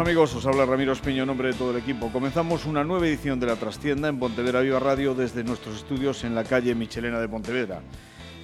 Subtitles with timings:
[0.00, 2.12] Amigos, os habla Ramiro Espiño en nombre de todo el equipo.
[2.12, 6.36] Comenzamos una nueva edición de La Trastienda en Pontevedra Viva Radio desde nuestros estudios en
[6.36, 7.80] la calle Michelena de Pontevedra.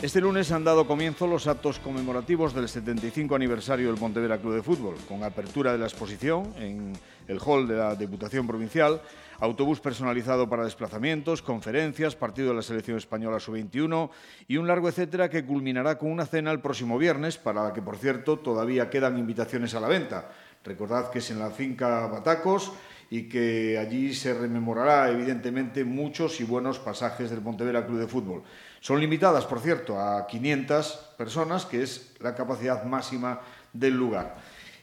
[0.03, 4.63] Este lunes han dado comienzo los actos conmemorativos del 75 aniversario del Pontevedra Club de
[4.63, 6.93] Fútbol, con apertura de la exposición en
[7.29, 9.01] el hall de la Diputación Provincial,
[9.39, 14.11] autobús personalizado para desplazamientos, conferencias, partido de la selección española sub-21
[14.49, 17.81] y un largo etcétera que culminará con una cena el próximo viernes, para la que,
[17.81, 20.31] por cierto, todavía quedan invitaciones a la venta.
[20.65, 22.73] Recordad que es en la finca Batacos
[23.11, 28.43] y que allí se rememorará evidentemente muchos y buenos pasajes del Pontevedra Club de Fútbol.
[28.81, 33.41] Son limitadas, por cierto, a 500 personas, que es la capacidad máxima
[33.73, 34.37] del lugar.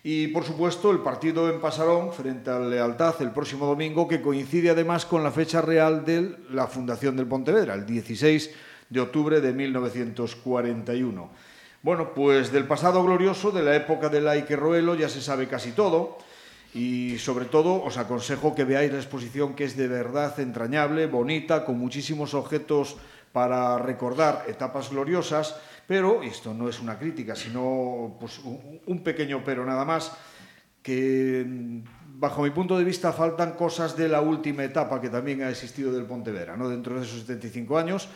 [0.04, 4.70] Y, por supuesto, el partido en Pasarón frente al Lealtad el próximo domingo, que coincide
[4.70, 8.52] además con la fecha real de la fundación del Pontevedra, el 16
[8.90, 11.30] de octubre de 1941.
[11.84, 15.72] Bueno, pues del pasado glorioso, de la época de Laike Roelo, ya se sabe casi
[15.72, 16.18] todo.
[16.76, 21.66] Y sobre todo os aconsejo que veáis la exposición que es de verdad entrañable, bonita,
[21.66, 22.98] con muchísimos objetos
[23.34, 25.58] para recordar etapas gloriosas,
[25.88, 28.40] pero esto no es una crítica, sino pues,
[28.86, 30.16] un pequeño pero nada más,
[30.82, 31.46] que
[32.22, 35.92] bajo mi punto de vista faltan cosas de la última etapa que también ha existido
[35.92, 36.70] del Pontevedra, ¿no?
[36.70, 38.08] dentro de esos 75 años,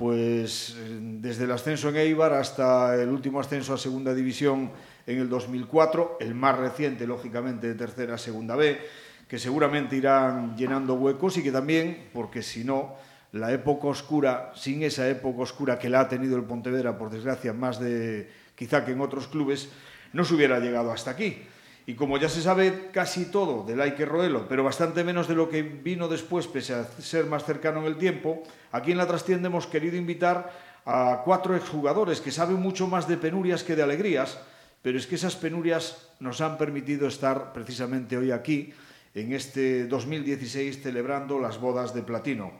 [0.00, 0.76] pues
[1.20, 4.70] desde el ascenso en Eibar hasta el último ascenso a Segunda División
[5.06, 8.80] en el 2004, el más reciente, lógicamente, de Tercera a Segunda B,
[9.28, 12.94] que seguramente irán llenando huecos y que también, porque si no,
[13.32, 17.52] la época oscura, sin esa época oscura que la ha tenido el Pontevedra, por desgracia,
[17.52, 19.68] más de quizá que en otros clubes,
[20.14, 21.42] no se hubiera llegado hasta aquí.
[21.90, 25.48] Y como ya se sabe casi todo de Laike Roelo, pero bastante menos de lo
[25.48, 29.48] que vino después, pese a ser más cercano en el tiempo, aquí en la trastienda
[29.48, 30.52] hemos querido invitar
[30.86, 34.38] a cuatro exjugadores que saben mucho más de penurias que de alegrías,
[34.82, 38.72] pero es que esas penurias nos han permitido estar precisamente hoy aquí,
[39.12, 42.52] en este 2016, celebrando las bodas de platino.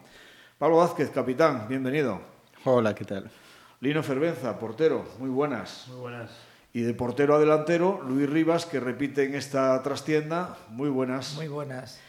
[0.59, 2.21] Pablo Vázquez, capitán, bienvenido.
[2.65, 3.31] Hola, ¿qué tal?
[3.79, 5.87] Lino Fervenza, portero, muy buenas.
[5.87, 6.50] Muy buenas.
[6.73, 11.35] Y de portero a delantero, Luis Rivas, que repite en esta trastienda, muy buenas.
[11.35, 12.01] Muy buenas.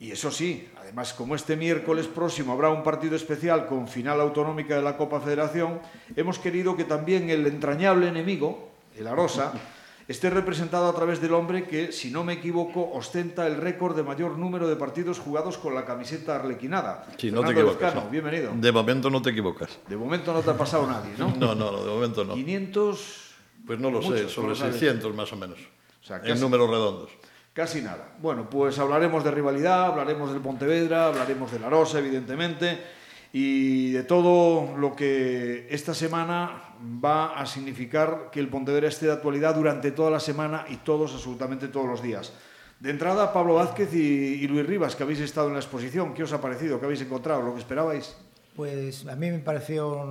[0.00, 4.76] Y eso sí, además, como este miércoles próximo habrá un partido especial con final autonómica
[4.76, 5.80] de la Copa Federación,
[6.16, 9.52] hemos querido que también el entrañable enemigo, el Arosa,
[10.08, 14.04] esté representado a través del hombre que, si no me equivoco, ostenta el récord de
[14.04, 17.06] mayor número de partidos jugados con la camiseta arlequinada.
[17.16, 17.94] Sí, no te equivocas.
[17.94, 18.52] Lezcano, bienvenido.
[18.54, 19.78] De momento no te equivocas.
[19.88, 21.28] De momento no te ha pasado nadie, ¿no?
[21.38, 22.34] No, no, no de momento no.
[22.34, 23.27] 500...
[23.68, 24.76] Pues no lo Muchos, sé, sobre no lo sabes.
[24.76, 25.58] 600 más o menos.
[26.02, 27.10] O sea, en números redondos.
[27.52, 28.14] Casi nada.
[28.18, 32.80] Bueno, pues hablaremos de rivalidad, hablaremos del Pontevedra, hablaremos de la Rosa, evidentemente,
[33.30, 39.12] y de todo lo que esta semana va a significar que el Pontevedra esté de
[39.12, 42.32] actualidad durante toda la semana y todos, absolutamente todos los días.
[42.80, 46.22] De entrada, Pablo Vázquez y, y Luis Rivas, que habéis estado en la exposición, ¿qué
[46.22, 46.80] os ha parecido?
[46.80, 47.42] ¿Qué habéis encontrado?
[47.42, 48.16] ¿Lo que esperabais?
[48.58, 50.04] Pues a mí me pareció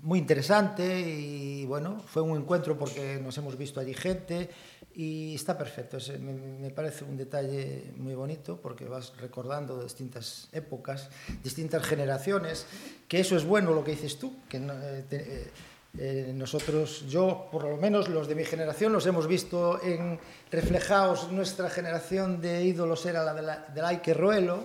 [0.00, 4.48] muy interesante y bueno, fue un encuentro porque nos hemos visto allí gente
[4.94, 5.98] y está perfecto.
[6.18, 11.10] Me, parece un detalle muy bonito porque vas recordando distintas épocas,
[11.42, 12.66] distintas generaciones,
[13.06, 15.50] que eso es bueno lo que dices tú, que eh, eh,
[15.98, 20.18] eh, nosotros, yo por lo menos los de mi generación, los hemos visto en
[20.50, 24.62] reflejados, nuestra generación de ídolos era la de la, del Ike Roelo.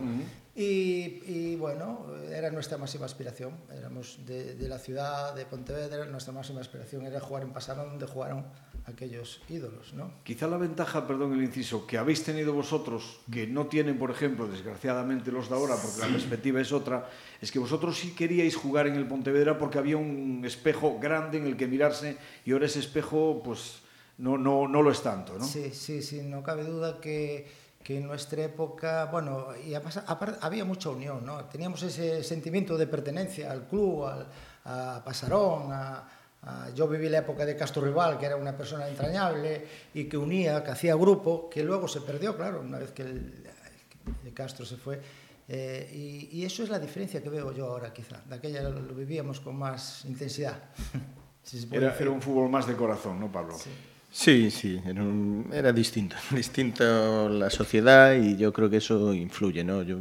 [0.59, 3.53] Y, y, bueno, era nuestra máxima aspiración.
[3.73, 8.05] Éramos de, de la ciudad de Pontevedra, nuestra máxima aspiración era jugar en Pasarón, donde
[8.05, 8.45] jugaron
[8.85, 10.11] aquellos ídolos, ¿no?
[10.23, 14.49] Quizá la ventaja, perdón el inciso, que habéis tenido vosotros, que no tienen, por ejemplo,
[14.49, 17.09] desgraciadamente los de ahora, porque la perspectiva es otra,
[17.39, 21.45] es que vosotros sí queríais jugar en el Pontevedra porque había un espejo grande en
[21.45, 23.79] el que mirarse y ahora ese espejo, pues,
[24.17, 25.45] no, no, no lo es tanto, ¿no?
[25.45, 27.47] Sí, sí, sí, no cabe duda que,
[27.83, 31.45] que en nuestra época, bueno, y apasa- aparte, había mucha unión, ¿no?
[31.45, 34.27] Teníamos ese sentimiento de pertenencia al club, al,
[34.65, 36.07] a Pasarón, a,
[36.43, 40.17] a- yo viví la época de Castro Rival, que era una persona entrañable y que
[40.17, 43.43] unía, que hacía grupo, que luego se perdió, claro, una vez que el,
[44.23, 45.01] que Castro se fue.
[45.47, 45.89] Eh,
[46.31, 48.21] y, y eso es la diferencia que veo yo ahora, quizá.
[48.27, 50.55] De aquella lo, lo vivíamos con más intensidad.
[51.43, 53.57] si Era, era un fútbol más de corazón, ¿no, Pablo?
[53.57, 53.71] Sí.
[54.11, 54.81] Sí, sí,
[55.51, 59.83] era, distinto, distinto la sociedad y yo creo que eso influye, ¿no?
[59.83, 59.99] Yo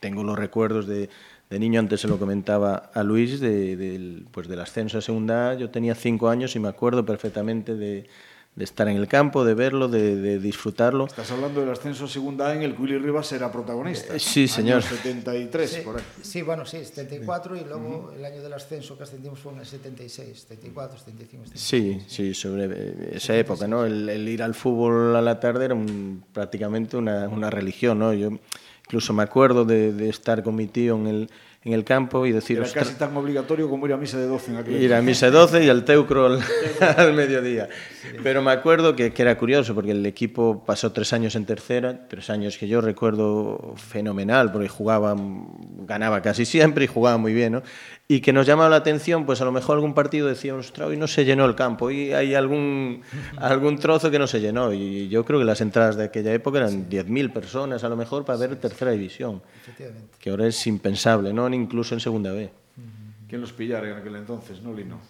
[0.00, 1.08] tengo los recuerdos de,
[1.50, 5.54] de niño, antes se lo comentaba a Luis, de, del, pues del ascenso a segunda,
[5.54, 8.08] yo tenía cinco años y me acuerdo perfectamente de,
[8.56, 11.06] de estar en el campo, de verlo, de, de disfrutarlo.
[11.06, 14.14] Estás hablando del ascenso a segunda en el que Willy Rivas era protagonista.
[14.14, 14.76] Eh, sí, señor.
[14.80, 16.02] Año 73, Sí, por ahí.
[16.22, 19.66] sí, bueno, sí, 74 y luego el año del ascenso que ascendimos fue en el
[19.66, 22.04] 76, 74, 75, 76.
[22.08, 23.84] Sí, sí, sobre eh, esa época, ¿no?
[23.84, 28.12] El, el ir al fútbol a la tarde era un- prácticamente una, una religión, ¿no?
[28.12, 28.30] Yo
[28.86, 31.30] incluso me acuerdo de, de estar con mi tío en el,
[31.64, 34.26] en el campo y decir, Era "Ostras, casi tan obligatorio como ir a misa de
[34.26, 36.40] 12 en aquel Ir a misa 12 y al teucro al,
[36.96, 37.68] al mediodía.
[38.22, 42.06] Pero me acuerdo que, que era curioso porque el equipo pasó tres años en tercera,
[42.08, 45.16] tres años que yo recuerdo fenomenal porque jugaba,
[45.86, 47.62] ganaba casi siempre y jugaba muy bien, ¿no?
[48.06, 50.98] Y que nos llamaba la atención, pues a lo mejor algún partido decíamos, ostras, hoy
[50.98, 53.00] no se llenó el campo, y hay algún,
[53.38, 54.74] algún trozo que no se llenó.
[54.74, 58.26] Y yo creo que las entradas de aquella época eran 10.000 personas a lo mejor
[58.26, 59.40] para ver tercera división,
[60.18, 61.48] que ahora es impensable, ¿no?
[61.54, 62.50] Incluso en segunda B.
[63.28, 65.00] ¿Quién los pillara en aquel entonces, no, Lino?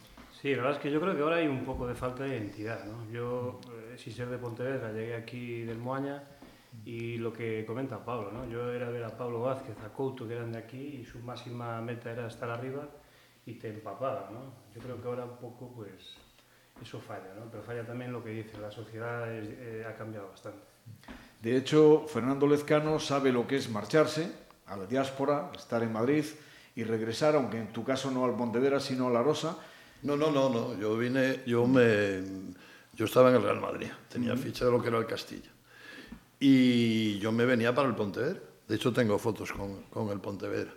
[0.41, 2.37] Sí, la verdad es que yo creo que ahora hay un poco de falta de
[2.37, 2.85] identidad.
[2.85, 3.11] ¿no?
[3.11, 6.23] Yo, eh, sin ser de Pontevedra, llegué aquí del Moaña
[6.85, 8.49] y lo que comenta Pablo, ¿no?
[8.49, 11.81] yo era ver a Pablo Vázquez, a Couto, que eran de aquí, y su máxima
[11.81, 12.89] meta era estar arriba
[13.47, 14.29] y te empapaba.
[14.33, 14.53] ¿no?
[14.75, 16.15] Yo creo que ahora un poco, pues,
[16.83, 17.51] eso falla, ¿no?
[17.51, 20.59] pero falla también lo que dice, la sociedad es- eh, ha cambiado bastante.
[21.41, 24.31] De hecho, Fernando Lezcano sabe lo que es marcharse
[24.67, 26.25] a la diáspora, estar en Madrid
[26.77, 29.57] y regresar, aunque en tu caso no al Pontevedra, sino a La Rosa.
[30.03, 30.79] No, no, no, no.
[30.79, 32.23] Yo vine, yo me,
[32.95, 35.51] yo estaba en el Real Madrid, tenía ficha de lo que era el Castilla.
[36.39, 38.41] Y yo me venía para el Pontevedra.
[38.67, 40.73] De hecho, tengo fotos con, con el Pontevedra.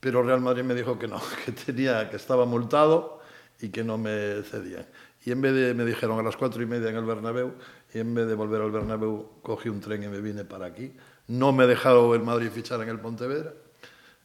[0.00, 3.20] Pero Real Madrid me dijo que no, que tenía, que estaba multado
[3.60, 4.86] y que no me cedían.
[5.24, 7.52] Y en vez de, me dijeron a las cuatro y media en el Bernabéu,
[7.92, 10.92] y en vez de volver al Bernabéu, cogí un tren y me vine para aquí.
[11.30, 13.52] No me dejaron el Madrid fichar en el Pontevedra,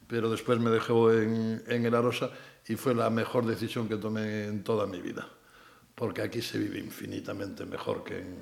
[0.08, 2.30] pero después me dejó en, en el Arosa
[2.68, 5.28] y fue la mejor decisión que tomé en toda mi vida.
[5.94, 8.36] Porque aquí se vive infinitamente mejor que en,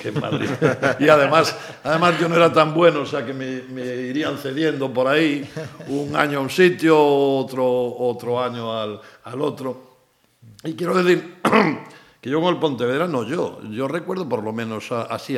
[0.00, 0.48] que en Madrid.
[0.98, 4.92] Y además, además yo no era tan bueno, o sea que me, me irían cediendo
[4.92, 5.48] por ahí
[5.88, 9.98] un año a un sitio, otro, otro año al, al otro.
[10.64, 11.36] Y quiero decir
[12.20, 15.36] que yo con el Pontevedra, no yo, yo recuerdo por lo menos a- así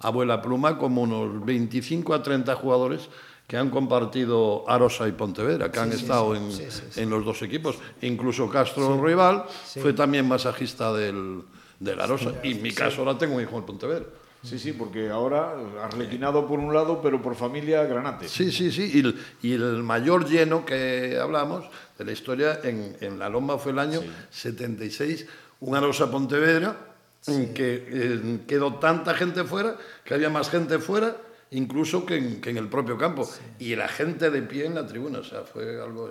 [0.00, 3.08] a abuela pluma como unos 25 a 30 jugadores
[3.46, 6.48] que han compartido Arosa y Pontevedra, que han estado en,
[6.96, 7.78] en los dos equipos.
[8.00, 9.44] Incluso Castro Rival
[9.80, 11.42] fue también masajista del,
[11.80, 12.32] del Arosa.
[12.44, 14.06] y en mi caso ahora tengo un hijo en Pontevedra.
[14.42, 18.28] Sí, sí, porque ahora arlequinado por un lado, pero por familia granate.
[18.28, 18.90] Sí, sí, sí.
[18.94, 21.64] Y el, y el mayor lleno que hablamos
[21.98, 24.00] de la historia en, en La Loma fue el año
[24.30, 25.26] 76,
[25.60, 26.89] un Arosa Pontevedra,
[27.26, 31.16] en que eh, quedó tanta gente fuera, que había más gente fuera,
[31.50, 33.28] incluso que en, que en el propio campo.
[33.58, 35.18] Y la gente de pie en la tribuna.
[35.18, 36.10] O sea, fue algo,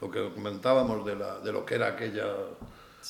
[0.00, 2.26] lo que comentábamos de, la, de lo que era aquella,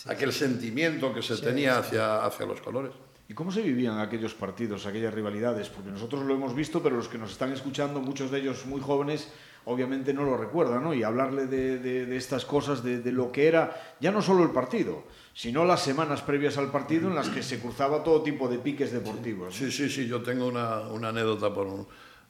[0.07, 2.93] aquel sentimiento que se tenía hacia, hacia los colores.
[3.29, 5.69] ¿Y cómo se vivían aquellos partidos, aquellas rivalidades?
[5.69, 8.81] Porque nosotros lo hemos visto, pero los que nos están escuchando, muchos de ellos muy
[8.81, 9.29] jóvenes,
[9.65, 10.95] obviamente no lo recuerdan, ¿no?
[10.95, 14.45] Y hablarle de, de- de estas cosas, de, de lo que era ya no solo
[14.45, 15.03] el partido,
[15.37, 18.91] sino las semanas previas al partido en las que se cruzaba todo tipo de piques
[18.91, 19.49] deportivos.
[19.49, 19.53] ¿no?
[19.53, 21.87] Sí, sí, sí, yo tengo una, una anécdota por un,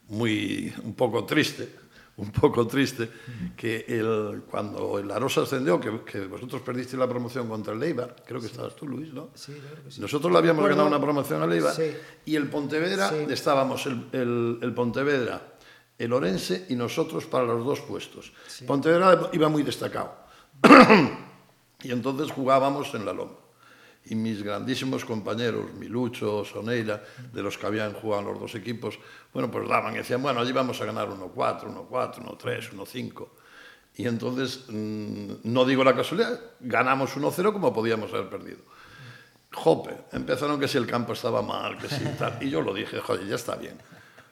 [0.09, 1.69] muy, un poco triste,
[2.17, 3.09] un poco triste,
[3.55, 8.13] que el, cuando el Arosa ascendió, que, que vosotros perdisteis la promoción contra el Eibar,
[8.27, 9.29] creo que estabas tú, Luis, ¿no?
[9.35, 9.53] Sí,
[9.85, 10.01] que sí.
[10.01, 11.89] Nosotros le habíamos ganado una promoción al Eibar Sí.
[12.25, 13.25] y el Pontevedra, Sí.
[13.29, 15.53] estábamos el, el, el Pontevedra,
[15.97, 18.33] el Orense y nosotros para los dos puestos.
[18.67, 20.13] Pontevedra iba muy destacado.
[21.83, 23.35] y entonces jugábamos en la Loma.
[24.05, 27.03] Y mis grandísimos compañeros, Milucho, Soneira,
[27.33, 28.97] de los que habían jugado en los dos equipos,
[29.33, 33.27] bueno, pues daban y decían, bueno, allí vamos a ganar 1-4, 1-4, 1-3, 1-5.
[33.97, 38.59] Y entonces, mm, no digo la casualidad, ganamos 1-0 como podíamos haber perdido.
[39.51, 42.37] Jope, empezaron que si el campo estaba mal, que si tal.
[42.41, 43.77] Y yo lo dije, joder, ya está bien.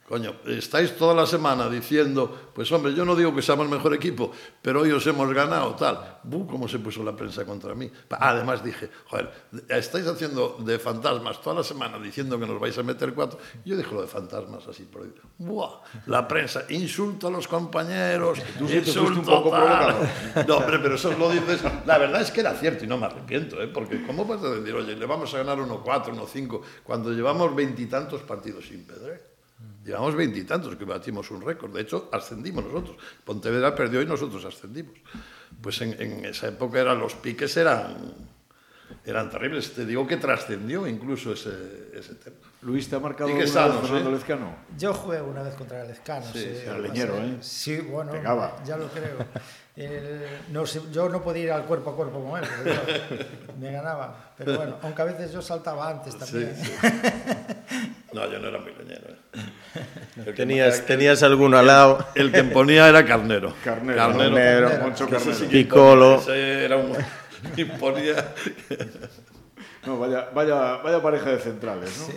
[0.08, 3.92] Coño, estáis toda la semana diciendo, pues hombre, yo no digo que seamos el mejor
[3.96, 4.32] equipo,
[4.62, 6.20] pero hoy os hemos ganado, tal.
[6.22, 6.46] ¡Bu!
[6.46, 7.90] ¿Cómo se puso la prensa contra mí?
[8.12, 9.32] Además dije, joder,
[9.68, 13.40] estáis haciendo de fantasmas toda la semana diciendo que nos vais a meter cuatro.
[13.66, 15.12] Yo dije lo de fantasmas así por ahí.
[15.40, 15.82] ¡Buah!
[16.06, 19.96] La prensa, insulto a los compañeros, Tú fuiste un insulto poco tal.
[20.48, 21.64] No, hombre, pero eso lo dices.
[21.88, 23.70] La verdad es que era cierto y no me arrepiento, ¿eh?
[23.70, 28.22] porque ¿cómo vas a decir, oye, le vamos a ganar 1-4, 1-5, cuando llevamos veintitantos
[28.22, 29.35] partidos sin Pedre?
[29.86, 31.72] Llevamos veintitantos que batimos un récord.
[31.74, 32.98] De hecho, ascendimos nosotros.
[33.24, 34.96] Pontevedra perdió y nosotros ascendimos.
[35.62, 37.96] Pues en, en esa época eran, los piques eran,
[39.06, 39.74] eran terribles.
[39.74, 42.36] Te digo que trascendió incluso ese, ese tema.
[42.64, 44.14] Luis, ¿te ha marcado Y que alguna vez sanos, Fernando ¿eh?
[44.14, 44.56] Lezcano?
[44.76, 46.26] Yo jugué una vez contra el Escano.
[46.34, 47.16] Sí, sí, leñero.
[47.18, 47.38] ¿eh?
[47.42, 48.56] Sí, bueno, Pegaba.
[48.66, 49.18] ya lo creo.
[49.76, 54.34] El- no yo no podía ir al cuerpo a cuerpo con él, yo- me ganaba.
[54.36, 56.56] Pero bueno, aunque a veces yo saltaba antes Sí, también.
[56.56, 56.72] sí.
[58.14, 59.10] No, yo no era muy leñero.
[59.10, 59.18] ¿eh?
[60.24, 62.06] Que- Tenías, tenías alguno al lado.
[62.16, 63.54] El que imponía era Carnero.
[63.64, 63.98] Carnero.
[63.98, 64.36] Carnero.
[64.36, 64.70] Carnero.
[66.16, 66.94] imponía, ese era un...
[67.58, 68.34] imponía...
[69.86, 72.08] No, vaya, vaya, vaya pareja de centrales, ¿no?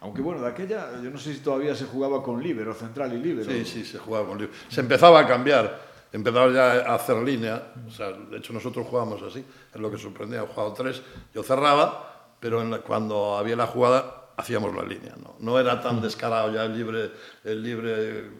[0.00, 3.18] Aunque bueno, de aquella, yo no sé si todavía se jugaba con líbero, central y
[3.22, 3.50] líbero.
[3.50, 4.52] Sí, sí, se jugaba con libre.
[4.68, 5.80] Se empezaba a cambiar,
[6.12, 7.72] empezaba ya a hacer línea.
[7.88, 9.42] O sea, de hecho nosotros jugábamos así,
[9.74, 10.42] es lo que sorprendía.
[10.42, 11.00] He jugado tres,
[11.34, 15.14] yo cerraba, pero en la- cuando había la jugada hacíamos la línea.
[15.22, 17.10] No, no era tan descarado ya el libre,
[17.44, 18.30] el libre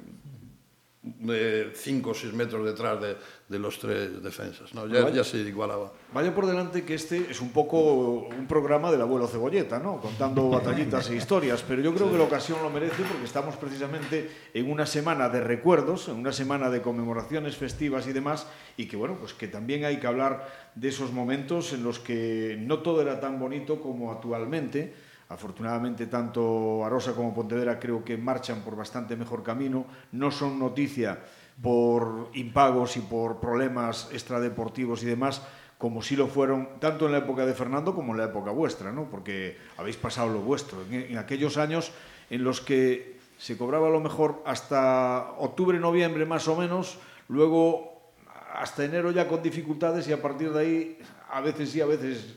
[1.04, 3.16] de 5 o 6 metros detrás de,
[3.48, 4.72] de los tres defensas.
[4.72, 4.86] ¿no?
[4.86, 5.92] Ya, ya se igualaba.
[6.14, 10.00] Vaya por delante que este es un poco un programa del abuelo Cebolleta, ¿no?
[10.00, 14.30] Contando batallitas e historias, pero yo creo que la ocasión lo merece porque estamos precisamente
[14.54, 18.46] en una semana de recuerdos, en una semana de conmemoraciones festivas y demás,
[18.78, 22.56] y que bueno, pues que también hay que hablar de esos momentos en los que
[22.58, 25.03] no todo era tan bonito como actualmente.
[25.34, 31.18] Afortunadamente, tanto Arosa como Pontevedra creo que marchan por bastante mejor camino, no son noticia
[31.60, 35.42] por impagos y por problemas extradeportivos y demás,
[35.76, 38.92] como sí lo fueron tanto en la época de Fernando como en la época vuestra,
[38.92, 39.10] ¿no?
[39.10, 40.78] porque habéis pasado lo vuestro.
[40.88, 41.90] En, aquellos años
[42.30, 48.12] en los que se cobraba lo mejor hasta octubre, noviembre más o menos, luego
[48.54, 50.98] hasta enero ya con dificultades y a partir de ahí
[51.28, 52.36] a veces sí, a veces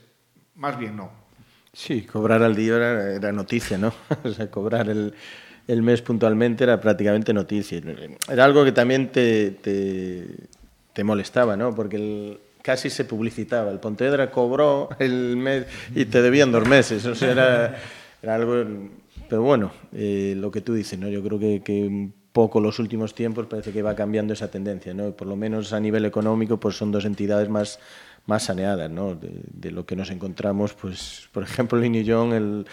[0.56, 1.27] más bien no.
[1.78, 2.76] Sí, cobrar al día
[3.18, 3.94] era, noticia, ¿no?
[4.24, 5.14] O sea, cobrar el,
[5.68, 7.80] el mes puntualmente era prácticamente noticia.
[8.28, 11.76] Era algo que también te, te, molestaba, ¿no?
[11.76, 13.70] Porque casi se publicitaba.
[13.70, 17.06] El Pontevedra cobró el mes y te debían dos meses.
[17.06, 17.80] O sea, era,
[18.24, 18.56] era algo...
[19.30, 21.10] Pero bueno, eh, lo que tú dices, ¿no?
[21.10, 24.96] Yo creo que, que un poco los últimos tiempos parece que va cambiando esa tendencia,
[24.96, 25.12] ¿no?
[25.12, 27.80] Por lo menos a nivel económico, pues son dos entidades más
[28.28, 29.16] más saneadas, ¿no?
[29.16, 32.68] De, lo que nos encontramos, pues, por ejemplo, Lini John el,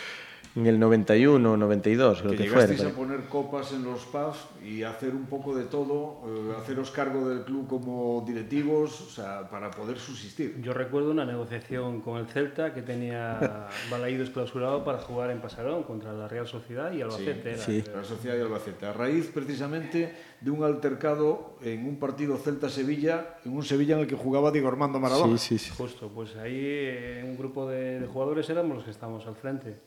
[0.56, 2.66] en el 91, 92, creo que que, fuera.
[2.66, 6.92] llegasteis a poner copas en los pubs y hacer un poco de todo, eh, haceros
[6.92, 10.60] cargo del club como directivos, o sea, para poder subsistir.
[10.62, 15.82] Yo recuerdo una negociación con el Celta que tenía Balaídos clausurado para jugar en Pasarón
[15.82, 17.54] contra la Real Sociedad y Albacete.
[17.54, 17.62] era.
[17.62, 17.82] sí.
[17.92, 18.86] La Sociedad de Albacete.
[18.86, 24.06] A raíz precisamente de un altercado en un partido Celta-Sevilla, en un Sevilla en el
[24.06, 25.36] que jugaba Diego Armando Maradona.
[25.36, 25.74] Sí, sí, sí.
[25.76, 29.78] Justo, pues ahí eh, un grupo de, de jugadores éramos los que estábamos al frente.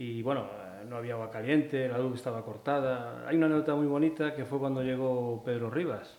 [0.00, 3.26] Y bueno, eh, no había agua caliente, la luz estaba cortada.
[3.26, 6.16] Hay una anécdota muy bonita que fue cuando llegó Pedro Rivas,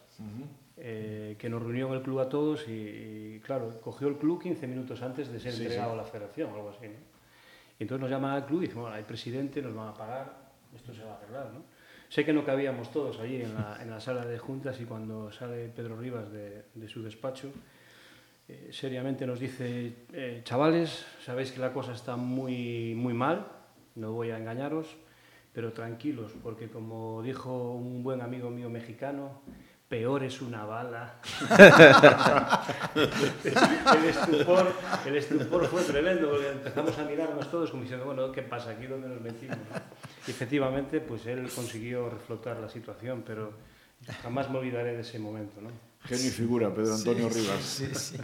[0.75, 4.41] eh, que nos reunió en el club a todos y, y, claro, cogió el club
[4.41, 6.88] 15 minutos antes de ser entregado a la federación o algo así.
[6.89, 6.95] ¿no?
[7.79, 10.33] Y entonces nos llaman al club y dicen, bueno, hay presidente, nos van a pagar,
[10.75, 11.45] esto se va a arreglar.
[11.53, 11.63] ¿no?
[12.09, 15.31] Sé que no cabíamos todos allí en la, en la sala de juntas y cuando
[15.31, 17.50] sale Pedro Rivas de, de su despacho,
[18.50, 23.59] eh, seriamente nos dice, eh, chavales, sabéis que la cosa está muy, muy mal,
[24.00, 24.88] no voy a engañaros,
[25.53, 29.41] pero tranquilos, porque como dijo un buen amigo mío mexicano,
[29.89, 31.15] peor es una bala.
[32.96, 34.72] el, estupor,
[35.06, 38.86] el estupor fue tremendo, porque empezamos a mirarnos todos como diciendo, bueno, ¿qué pasa aquí?
[38.86, 39.58] ¿Dónde nos metimos?
[40.27, 43.51] Y efectivamente, pues él consiguió reflotar la situación, pero
[44.22, 45.88] jamás me olvidaré de ese momento, ¿no?
[46.06, 47.62] Genio y figura, Pedro Antonio Rivas.
[47.62, 48.18] Sí, sí.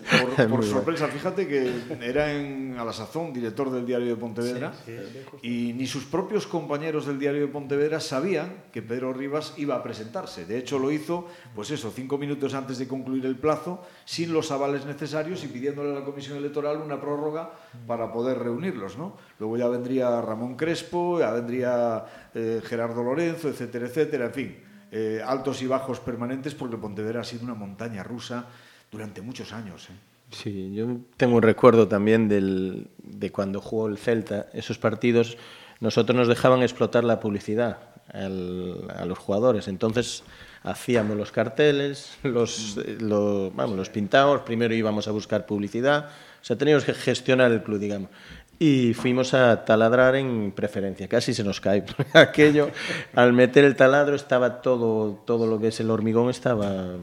[0.50, 4.94] Por, sorpresa, fíjate que era en, a la sazón director del diario de Pontevedra Sí,
[4.98, 5.46] sí, justo.
[5.46, 9.84] y ni sus propios compañeros del diario de Pontevedra sabían que Pedro Rivas iba a
[9.84, 10.46] presentarse.
[10.46, 14.51] De hecho, lo hizo, pues eso, cinco minutos antes de concluir el plazo, sin los
[14.51, 17.51] avales necesarios y pidiéndole a la Comisión Electoral una prórroga
[17.86, 19.17] para poder reunirlos, ¿no?
[19.38, 24.64] Luego ya vendría Ramón Crespo, ya vendría eh, Gerardo Lorenzo, etcétera, etcétera, en fin
[24.98, 28.46] eh, altos y bajos permanentes porque Pontevedra ha sido una montaña rusa
[28.90, 29.90] durante muchos años.
[29.90, 29.94] ¿eh?
[30.32, 30.88] Sí, yo
[31.18, 35.38] tengo un recuerdo también del, de cuando jugó el Celta, esos partidos,
[35.82, 37.78] nosotros nos dejaban explotar la publicidad
[38.14, 40.24] al- a los jugadores, entonces
[40.64, 46.06] hacíamos los carteles, los, eh, lo- vamos, los pintábamos, primero íbamos a buscar publicidad,
[46.42, 48.10] o sea, teníamos que gestionar el club, digamos.
[48.59, 51.83] Y fuimos a taladrar en preferencia, casi se nos cae.
[52.13, 52.69] Aquello,
[53.13, 56.95] al meter el taladro estaba todo, todo lo que es el hormigón estaba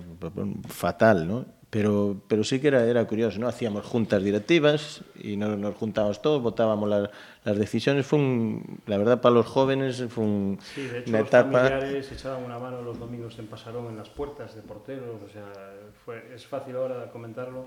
[0.68, 1.44] fatal, ¿no?
[1.71, 3.49] Pero, pero sí que era, era curioso, ¿no?
[3.49, 7.09] Hacíamos juntas directivas y nos, nos juntábamos todos, votábamos las,
[7.44, 8.04] las decisiones.
[8.04, 11.50] Fue un, la verdad, para los jóvenes fue un- Sí, de hecho una los etapa...
[11.61, 15.44] familiares echaban una mano los domingos en Pasarón en las puertas de porteros, o sea,
[16.04, 17.64] fue, es fácil ahora comentarlo,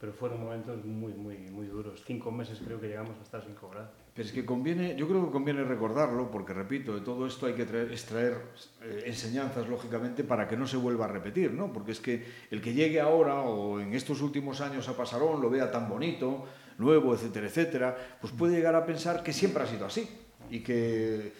[0.00, 2.02] pero fueron momentos muy, muy, muy duros.
[2.06, 3.92] Cinco meses creo que llegamos a estar sin cobrar.
[4.14, 7.52] Pero es que conviene, yo creo que conviene recordarlo, porque repito, de todo esto hay
[7.52, 8.38] que traer, extraer
[8.80, 11.70] eh, enseñanzas, lógicamente, para que no se vuelva a repetir, ¿no?
[11.70, 15.50] Porque es que el que llegue ahora o en estos últimos años a Pasarón lo
[15.50, 16.46] vea tan bonito,
[16.78, 20.08] nuevo, etcétera, etcétera, pues puede llegar a pensar que siempre ha sido así
[20.48, 21.34] y que,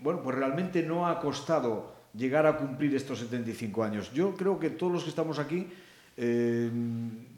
[0.00, 4.10] bueno, pues realmente no ha costado llegar a cumplir estos 75 años.
[4.14, 5.68] Yo creo que todos los que estamos aquí
[6.16, 6.70] eh,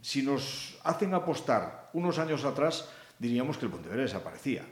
[0.00, 4.64] si nos hacen apostar unos años atrás, diríamos que el Pontevedra desaparecía,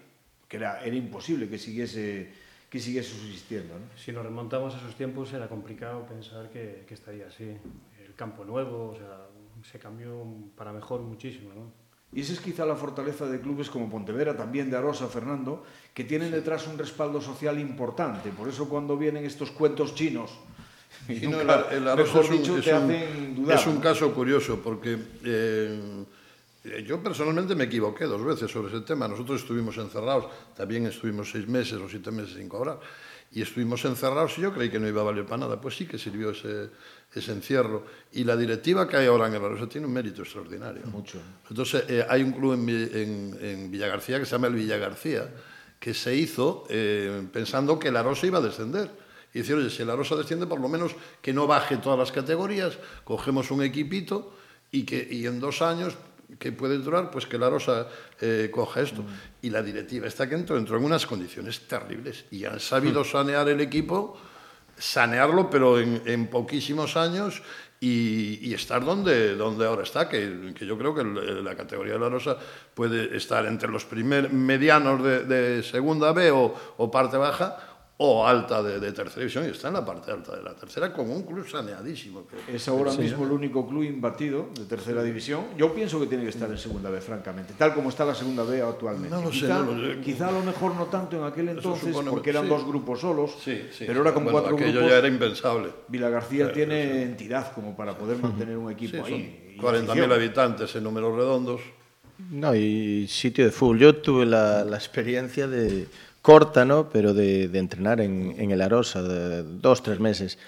[0.49, 2.33] que era, era imposible que siguiese,
[2.71, 3.75] que siguiese subsistiendo.
[3.75, 3.87] ¿no?
[3.99, 7.57] Si nos remontamos a esos tiempos era complicado pensar que, que estaría así.
[8.05, 9.27] El campo nuevo, o sea,
[9.71, 10.25] se cambió
[10.57, 11.53] para mejor muchísimo.
[11.55, 11.87] ¿no?
[12.13, 16.05] Y esa es quizá la fortaleza de clubes como Pontevedra, también de Arosa, Fernando, que
[16.05, 18.31] tienen detrás un respaldo social importante.
[18.31, 20.39] Por eso cuando vienen estos cuentos chinos,
[21.07, 23.81] Sí, no, el, el Arosa es un, dicho, es, un, dudar, es un ¿no?
[23.81, 26.05] caso curioso porque eh,
[26.85, 29.07] yo personalmente me equivoqué dos veces sobre ese tema.
[29.07, 30.27] Nosotros estuvimos encerrados,
[30.57, 32.81] también estuvimos seis meses o siete meses sin cobrar
[33.33, 35.61] y estuvimos encerrados y yo creí que no iba a valer para nada.
[35.61, 36.71] Pues sí que sirvió ese,
[37.15, 37.85] ese encierro.
[38.13, 40.83] Y la directiva que hay ahora en el Arosa tiene un mérito extraordinario.
[40.87, 41.21] Mucho.
[41.49, 45.29] Entonces, eh, hay un club en, en, en Villagarcía que se llama el Villagarcía,
[45.79, 49.06] que se hizo eh, pensando que el Arosa iba a descender
[49.37, 52.11] y decir, oye, si la Rosa desciende, por lo menos que no baje todas las
[52.11, 54.33] categorías, cogemos un equipito
[54.73, 55.93] y, que, y en dos años
[56.39, 57.87] que puede durar, pues que la Rosa
[58.19, 59.03] eh, coja esto.
[59.03, 59.07] Mm.
[59.43, 63.47] Y la directiva está que entró, entró en unas condiciones terribles y han sabido sanear
[63.51, 64.17] el equipo,
[64.75, 67.43] sanearlo, pero en, en poquísimos años
[67.79, 72.01] y, y, estar donde, donde ahora está, que, que yo creo que la categoría de
[72.01, 72.39] la Rosa
[72.73, 78.27] puede estar entre los primer medianos de, de segunda B o, o parte baja o
[78.27, 81.11] alta de, de, tercera división y está en la parte alta de la tercera con
[81.11, 82.27] un club saneadísimo.
[82.27, 85.47] Que, es ahora mismo el único club imbatido de tercera división.
[85.57, 88.43] Yo pienso que tiene que estar en segunda B, francamente, tal como está la segunda
[88.43, 89.09] B actualmente.
[89.09, 90.01] No lo quizá, sé, no lo sé.
[90.01, 92.49] quizá a lo mejor no tanto en aquel entonces, supone, porque eran sí.
[92.51, 94.91] dos grupos solos, sí, sí, pero ahora con bueno, cuatro aquello grupos.
[94.91, 95.69] ya era impensable.
[95.89, 99.57] Vila García tiene entidad como para poder mantener un equipo ahí.
[99.59, 101.63] 40.000 habitantes en números redondos.
[102.31, 103.79] No, y sitio de fútbol.
[103.79, 105.87] Yo tuve la, la experiencia de
[106.27, 106.89] corta, ¿no?
[106.89, 110.39] Pero de, entrenar en, el Arosa, dos, tres meses.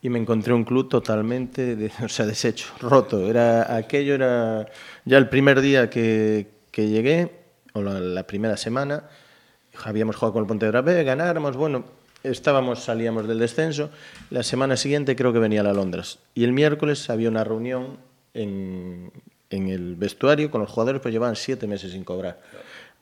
[0.00, 3.28] Y me encontré un club totalmente, o sea, deshecho, roto.
[3.28, 4.68] Era, aquello era
[5.04, 7.32] ya el primer día que, llegué,
[7.72, 9.08] o la, primera semana,
[9.82, 11.84] habíamos jugado con el Pontevedra B, ganáramos, bueno,
[12.22, 13.90] estábamos, salíamos del descenso.
[14.30, 16.20] La semana siguiente creo que venía la Londres.
[16.36, 17.98] Y el miércoles había una reunión
[18.34, 19.10] en,
[19.50, 22.38] en el vestuario con los jugadores, pues llevaban siete meses sin cobrar.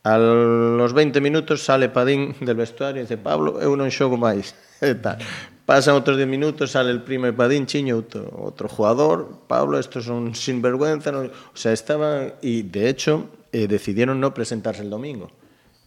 [0.03, 4.51] A los 20 minutos sale Padín del vestuario y dice Pablo, eu non xogo máis.
[4.83, 5.15] E tal.
[5.63, 10.03] Pasan outros 10 minutos, sale el primo de Padín, Chiño, outro, outro jugador, Pablo, estos
[10.03, 11.07] son sinvergüenza.
[11.15, 11.31] No...
[11.31, 15.31] O sea, estaban, y de hecho, eh, decidieron no presentarse el domingo.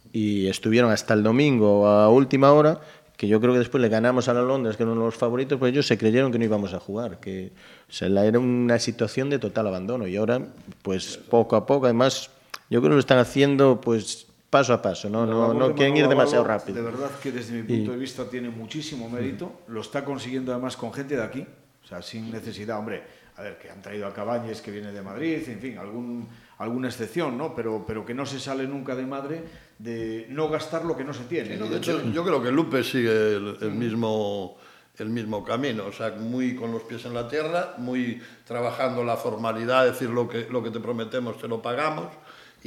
[0.09, 2.81] Y estuvieron hasta el domingo a última hora,
[3.17, 5.69] que yo creo que después le ganamos a la Londres, que eran los favoritos, pues
[5.71, 7.51] ellos se creyeron que no íbamos a jugar, que
[7.87, 10.07] o sea, era una situación de total abandono.
[10.07, 10.41] Y ahora,
[10.81, 12.31] pues poco a poco, además
[12.69, 16.07] yo creo que lo están haciendo pues paso a paso, no, no, no quieren ir
[16.07, 16.77] demasiado rápido.
[16.77, 17.95] De verdad que desde mi punto y...
[17.95, 21.45] de vista tiene muchísimo mérito, lo está consiguiendo además con gente de aquí,
[21.83, 23.03] o sea, sin necesidad, hombre,
[23.35, 26.27] a ver, que han traído a Cabañes que viene de Madrid, en fin, algún,
[26.57, 27.53] alguna excepción, ¿no?
[27.53, 29.43] Pero, pero que no se sale nunca de madre
[29.77, 31.53] de no gastar lo que no se tiene.
[31.53, 34.57] Sí, no, de hecho, yo creo que Lupe sigue el, el mismo
[34.97, 39.15] el mismo camino, o sea, muy con los pies en la tierra, muy trabajando la
[39.15, 42.07] formalidad, decir lo que, lo que te prometemos, te lo pagamos,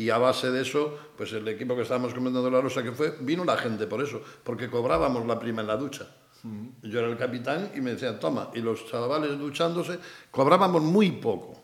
[0.00, 3.16] y a base de eso, pues el equipo que estábamos comentando la Rosa que fue,
[3.20, 6.06] vino la gente por eso, porque cobrábamos la prima en la ducha.
[6.82, 9.98] Yo era el capitán y me decían, toma, y los chavales duchándose,
[10.30, 11.59] cobrábamos muy poco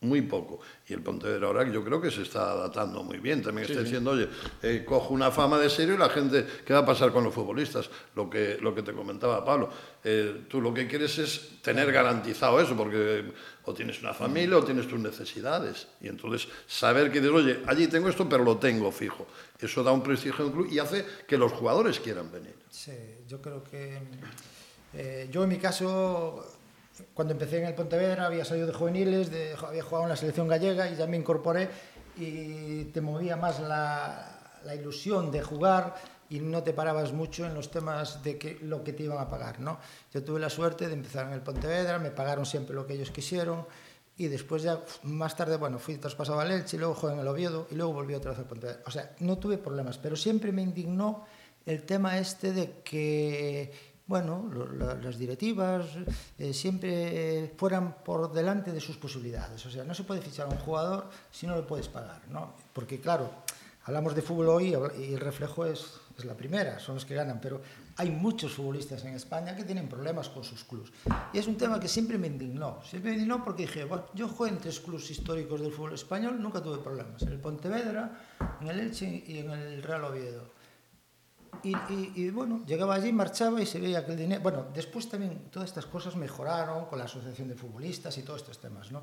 [0.00, 0.60] muy poco.
[0.88, 3.42] Y el Pontevedra ahora yo creo que se está adaptando muy bien.
[3.42, 4.28] También sí, está diciendo, oye,
[4.62, 7.34] eh, cojo una fama de serio y la gente, ¿qué va a pasar con los
[7.34, 7.90] futbolistas?
[8.14, 9.70] Lo que, lo que te comentaba Pablo.
[10.04, 13.24] Eh, tú lo que quieres es tener garantizado eso, porque
[13.64, 15.88] o tienes una familia o tienes tus necesidades.
[16.00, 19.26] Y entonces saber que dices, oye, allí tengo esto, pero lo tengo fijo.
[19.58, 22.54] Eso da un prestigio en club y hace que los jugadores quieran venir.
[22.70, 22.92] Sí,
[23.26, 23.98] yo creo que...
[24.94, 26.57] Eh, yo en mi caso
[27.14, 30.48] cuando empecé en el Pontevedra había salido de juveniles, de, había jugado en la selección
[30.48, 31.68] gallega y ya me incorporé
[32.16, 35.94] y te movía más la, la, ilusión de jugar
[36.30, 39.28] y no te parabas mucho en los temas de que, lo que te iban a
[39.28, 39.60] pagar.
[39.60, 39.78] ¿no?
[40.12, 43.10] Yo tuve la suerte de empezar en el Pontevedra, me pagaron siempre lo que ellos
[43.10, 43.66] quisieron
[44.16, 47.68] y después ya más tarde, bueno, fui traspasado al Elche luego jugué en el Oviedo
[47.70, 48.82] y luego volví otra vez al Pontevedra.
[48.86, 51.24] O sea, no tuve problemas, pero siempre me indignó
[51.64, 53.72] el tema este de que
[54.08, 55.86] bueno, lo, la, las directivas
[56.38, 59.64] eh, siempre fueran por delante de sus posibilidades.
[59.66, 62.54] O sea, no se puede fichar a un jugador si no le puedes pagar, ¿no?
[62.72, 63.30] Porque, claro,
[63.84, 67.38] hablamos de fútbol hoy y el reflejo es, es la primera, son los que ganan,
[67.38, 67.60] pero
[67.98, 70.90] hay muchos futbolistas en España que tienen problemas con sus clubes.
[71.34, 72.80] Y es un tema que siempre me indignó.
[72.82, 76.40] Siempre me indignó porque dije, bueno, yo jugué en tres clubes históricos del fútbol español,
[76.40, 77.20] nunca tuve problemas.
[77.22, 78.26] En el Pontevedra,
[78.60, 80.57] en el Elche y en el Real Oviedo.
[81.62, 84.42] Y, y, y, bueno, llegaba allí, marchaba y se veía que el dinero...
[84.42, 88.58] Bueno, después también todas estas cosas mejoraron con la Asociación de Futbolistas y todos estos
[88.58, 89.02] temas, ¿no?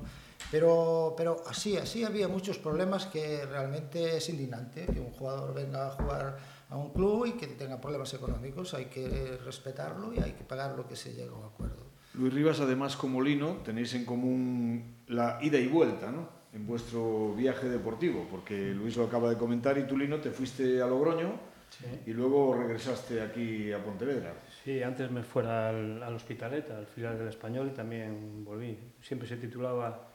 [0.50, 5.88] Pero, pero así, así había muchos problemas que realmente es indignante que un jugador venga
[5.88, 6.38] a jugar
[6.68, 8.74] a un club y que tenga problemas económicos.
[8.74, 11.84] Hay que respetarlo y hay que pagar lo que se llega a un acuerdo.
[12.14, 16.28] Luis Rivas, además, como Lino, tenéis en común la ida y vuelta, ¿no?
[16.54, 20.80] En vuestro viaje deportivo, porque Luis lo acaba de comentar y tú, Lino, te fuiste
[20.80, 21.84] a Logroño Sí.
[22.06, 24.34] Y luego regresaste aquí a Pontevedra.
[24.64, 28.78] Sí, antes me fuera al, al Hospitalet, al filial del Español, y también volví.
[29.00, 30.08] Siempre se titulaba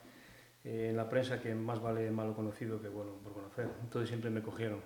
[0.64, 3.68] eh, en la prensa que más vale malo conocido que bueno por conocer.
[3.82, 4.80] Entonces siempre me cogieron.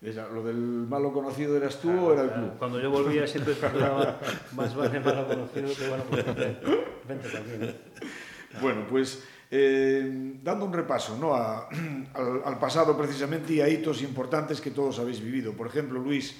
[0.00, 2.58] Esa, ¿Lo del malo conocido eras tú claro, o era el club?
[2.58, 4.18] Cuando yo volvía siempre titulaba
[4.56, 6.60] más vale malo conocido que bueno por conocer.
[7.08, 7.76] Vente también.
[8.60, 11.34] Bueno, pues Eh, dando un repaso ¿no?
[11.34, 11.68] A,
[12.14, 15.52] al, al pasado precisamente y a hitos importantes que todos habéis vivido.
[15.52, 16.36] Por ejemplo, Luis,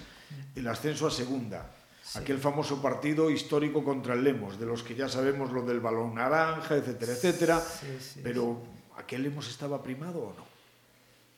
[0.57, 1.71] el ascenso a segunda,
[2.03, 2.19] sí.
[2.19, 6.15] aquel famoso partido histórico contra el Lemos, de los que ya sabemos lo del balón
[6.15, 7.61] naranja, etcétera, etcétera.
[7.61, 8.63] Sí, sí, pero
[8.97, 10.47] ¿aquel Lemos estaba primado o no?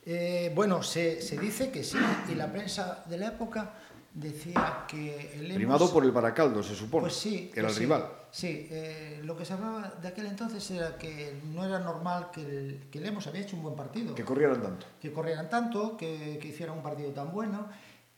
[0.06, 1.98] Eh, bueno, se, se dice que sí,
[2.30, 3.72] y la prensa de la época
[4.14, 7.80] decía que el Lemos, primado por el Baracaldo se supone pues sí, era el sí,
[7.80, 8.08] rival.
[8.30, 12.42] sí eh, lo que se hablaba de aquel entonces era que no era normal que
[12.42, 14.14] el, que el había hecho un buen partido.
[14.14, 14.86] Que corrieran tanto.
[15.00, 17.68] Que corrieran tanto que, que hicieran un partido tan bueno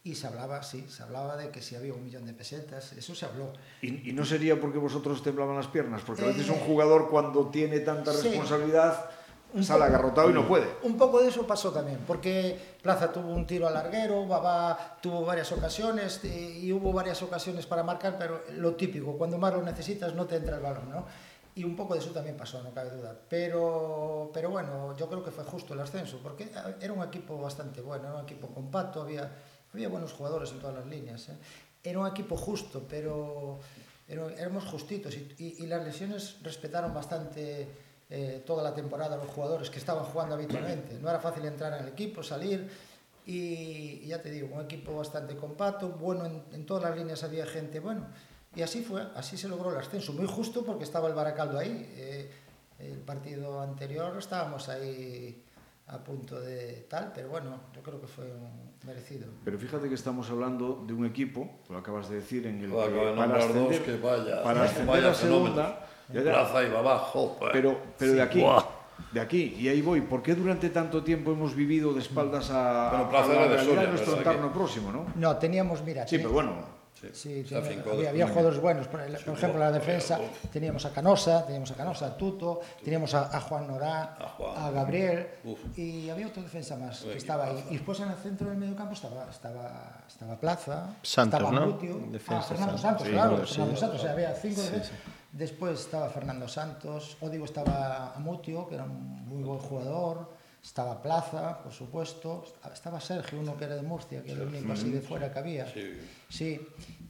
[0.05, 3.15] y se hablaba sí se hablaba de que si había un millón de pesetas eso
[3.15, 3.55] se habló.
[3.81, 6.03] Y, y no sería porque vosotros temblaban las piernas?
[6.03, 9.11] Porque a veces eh, un jugador cuando tiene tanta sí, responsabilidad
[9.55, 10.67] un sale poco, agarrotado y no puede.
[10.83, 15.25] Un poco de eso pasó también, porque Plaza tuvo un tiro al larguero, Babá tuvo
[15.25, 19.63] varias ocasiones eh, y hubo varias ocasiones para marcar, pero lo típico, cuando más lo
[19.63, 21.07] necesitas no te entra el balón, ¿no?
[21.55, 23.17] Y un poco de eso también pasó, no cabe duda.
[23.31, 27.81] Pero, pero bueno, yo creo que fue justo el ascenso, porque era un equipo bastante
[27.81, 29.31] bueno, era un equipo compacto, había,
[29.73, 31.31] había buenos jugadores en todas las líneas.
[31.31, 31.37] ¿eh?
[31.83, 33.59] Era un equipo justo, pero
[34.07, 39.69] éramos justitos y, y, y las lesiones respetaron bastante eh, toda la temporada los jugadores
[39.69, 40.99] que estaban jugando habitualmente.
[41.01, 42.71] No era fácil entrar en el equipo, salir
[43.27, 47.25] y, y ya te digo, un equipo bastante compacto, bueno, en, en, todas las líneas
[47.25, 48.07] había gente bueno.
[48.55, 51.93] Y así fue, así se logró el ascenso, muy justo porque estaba el Baracaldo ahí.
[51.97, 52.31] Eh,
[52.79, 55.43] el partido anterior estábamos ahí
[55.89, 59.27] a punto de tal, pero bueno, yo creo que fue un merecido.
[59.45, 63.15] Pero fíjate que estamos hablando de un equipo, lo acabas de decir, en el que,
[63.17, 67.37] para ascender, dos, que vaya, para ascender vaya a segunda Plaza e abajo.
[67.39, 67.53] Pues.
[67.53, 68.41] Pero, pero sí, de aquí...
[68.41, 68.65] Buah.
[69.13, 70.01] De aquí, y aí voy.
[70.01, 72.91] por qué durante tanto tiempo hemos vivido de espaldas a, mm.
[72.91, 75.07] bueno, plaza a la de Soria, nuestro entorno próximo, ¿no?
[75.15, 76.07] No, teníamos, mira...
[76.07, 76.77] Sí, pero bueno,
[77.13, 78.89] Sí, sí tenía, había, había jugadores buenos.
[78.89, 80.19] Por, el, sí, por ejemplo, la defensa
[80.51, 84.57] teníamos a Canosa, teníamos a Canosa, a Tuto, teníamos a, a Juan Norá, a, Juan,
[84.57, 85.59] a Gabriel uf.
[85.77, 87.65] y había otra defensa más que estaba ahí.
[87.71, 91.67] Y después en el centro del medio campo estaba, estaba, estaba Plaza, Santos, estaba ¿no?
[91.67, 94.89] Mutio, defensa, ah, Fernando Santos, sí, claro, sí, Fernando Santos, o sea, había cinco defensas.
[94.89, 95.13] Sí, sí.
[95.37, 100.33] Despois estaba Fernando Santos, o digo estaba Amutio, que era un moi bon jugador,
[100.65, 102.41] estaba Plaza, por supuesto,
[102.73, 105.39] estaba Sergio, uno que era de Murcia, que era el único así de fuera que
[105.39, 105.69] había.
[105.69, 105.93] Sí.
[106.29, 106.51] sí.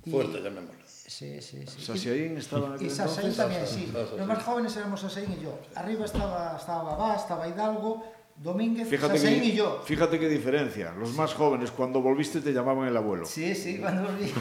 [0.04, 0.82] Y, Fuerte, llamémoslo.
[0.84, 1.80] Sí, sí, sí.
[1.80, 3.92] Sasaín estaba en Y Sasaín también, sí.
[3.94, 5.58] Los más jóvenes éramos Sasaín y yo.
[5.76, 8.04] Arriba estaba, estaba Babá, estaba Hidalgo,
[8.38, 9.83] Domínguez, fíjate Sasaín que, y yo.
[9.85, 10.92] Fíjate qué diferencia.
[10.92, 13.25] Los más jóvenes, cuando volviste, te llamaban el abuelo.
[13.25, 14.33] Sí, sí, cuando volví.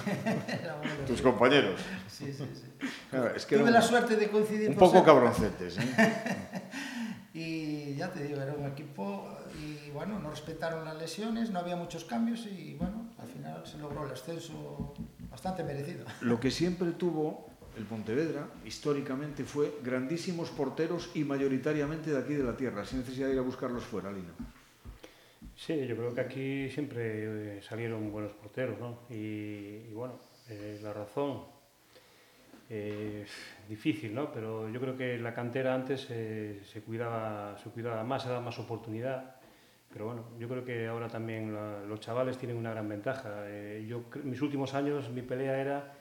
[1.08, 1.80] Tus compañeros.
[2.10, 2.88] Sí, sí, sí.
[3.10, 6.62] Claro, es que Tuve un, la suerte de coincidir Un poco cabroncetes, ¿eh?
[7.34, 9.30] y ya te digo, era un equipo
[9.64, 13.78] y bueno, no respetaron las lesiones, no había muchos cambios y bueno, al final se
[13.78, 14.94] logró el ascenso
[15.32, 16.06] bastante merecido.
[16.22, 22.44] Lo que siempre tuvo el Pontevedra, históricamente, fue grandísimos porteros y mayoritariamente de aquí de
[22.44, 24.34] la tierra, sin necesidad de ir a buscarlos fuera, Lino.
[25.56, 29.00] Sí, yo creo que aquí siempre eh, salieron buenos porteros, ¿no?
[29.10, 31.56] Y, y bueno, eh, la razón
[32.70, 33.26] eh,
[33.70, 34.32] difícil, ¿no?
[34.32, 38.42] Pero yo creo que la cantera antes eh, se, cuidaba, se cuidaba más, se daba
[38.42, 39.36] más oportunidad.
[39.92, 43.44] Pero bueno, yo creo que ahora también la, los chavales tienen una gran ventaja.
[43.46, 45.94] Eh, yo, mis últimos años, mi pelea era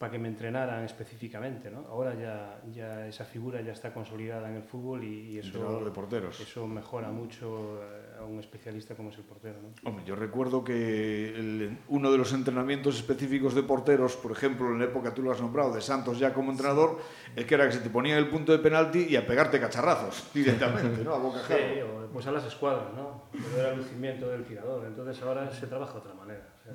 [0.00, 1.70] para que me entrenaran específicamente.
[1.70, 1.80] ¿no?
[1.90, 5.90] Ahora ya, ya esa figura ya está consolidada en el fútbol y, y eso, de
[5.90, 6.40] porteros.
[6.40, 9.56] eso mejora mucho eh, a un especialista como es el portero.
[9.60, 9.68] ¿no?
[9.90, 14.78] Hombre, yo recuerdo que el- uno de los entrenamientos específicos de porteros, por ejemplo, en
[14.78, 16.98] la época tú lo has nombrado, de Santos ya como entrenador,
[17.36, 20.30] es que era que se te ponía el punto de penalti y a pegarte cacharrazos
[20.34, 21.12] directamente, ¿no?
[21.12, 21.58] A bocajarro.
[21.58, 23.24] Sí, o pues a las escuadras, ¿no?
[23.32, 24.86] Pero era el lucimiento del tirador.
[24.86, 26.72] Entonces ahora se trabaja de otra manera, o sea.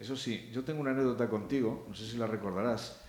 [0.00, 3.02] Eso sí, yo tengo una anécdota contigo, no sé si la recordarás,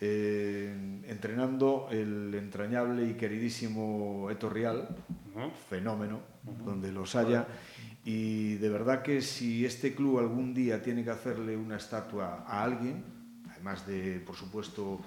[0.00, 5.50] eh, entrenando el entrañable y queridísimo Eto Ujú.
[5.68, 6.20] fenómeno,
[6.64, 7.48] donde los haya,
[8.04, 12.62] y de verdad que si este club algún día tiene que hacerle una estatua a
[12.62, 13.02] alguien,
[13.50, 15.00] además de, por supuesto,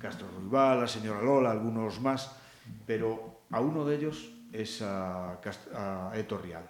[0.00, 2.34] Castro Ruibal, la señora Lola, algunos más,
[2.86, 5.38] pero a uno de ellos es a,
[5.74, 6.64] a Eto Rial.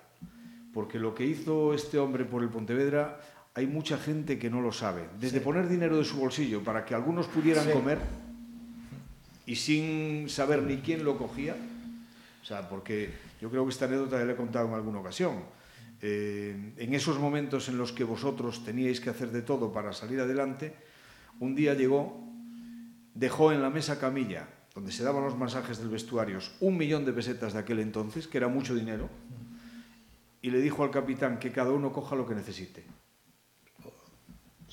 [0.74, 3.18] Porque lo que hizo este hombre por el Pontevedra,
[3.56, 5.08] hay mucha gente que no lo sabe.
[5.18, 7.72] Desde poner dinero de su bolsillo para que algunos pudieran Sí.
[7.72, 7.98] comer
[9.46, 11.56] y sin saber ni quién lo cogía.
[12.42, 15.36] O sea, porque yo creo que esta anécdota ya le he contado en alguna ocasión.
[16.02, 20.20] Eh, en esos momentos en los que vosotros teníais que hacer de todo para salir
[20.20, 20.74] adelante,
[21.40, 22.22] un día llegó,
[23.14, 27.14] dejó en la mesa camilla, donde se daban los masajes del vestuario, un millón de
[27.14, 29.08] pesetas de aquel entonces, que era mucho dinero,
[30.42, 32.84] y le dijo al capitán que cada uno coja lo que necesite.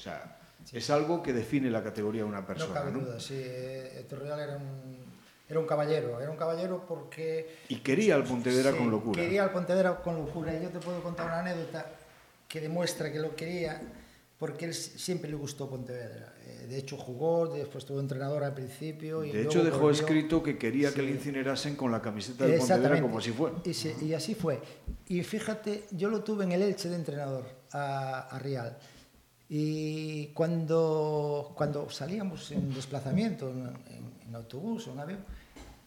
[0.04, 0.38] Sea,
[0.72, 2.74] es algo que define la categoría de una No persona.
[2.74, 3.00] cabe ¿no?
[3.00, 3.36] duda, sí.
[3.38, 5.06] eh, Torreal era un,
[5.50, 6.20] era un caballero.
[6.20, 7.58] Era un caballero porque...
[7.70, 9.22] Y quería al Pontevedra Sí, con locura.
[9.22, 10.54] Quería al Pontevedra con locura.
[10.58, 11.86] Y yo te puedo contar una anécdota
[12.48, 13.82] que demuestra que lo quería
[14.38, 16.34] porque él siempre le gustó Pontevedra.
[16.46, 19.24] Eh, de hecho, jugó, después tuvo entrenador al principio.
[19.24, 20.00] Y De hecho, dejó volvió.
[20.02, 23.52] escrito que quería que le incinerasen con la camiseta del Pontevedra como así fue.
[23.64, 24.60] Y, y así fue.
[25.08, 28.78] Y fíjate, yo lo tuve en el Elche de entrenador, a, a Real.
[29.56, 35.20] Y cuando, cuando salíamos en desplazamiento, en, en- en autobús o en avión,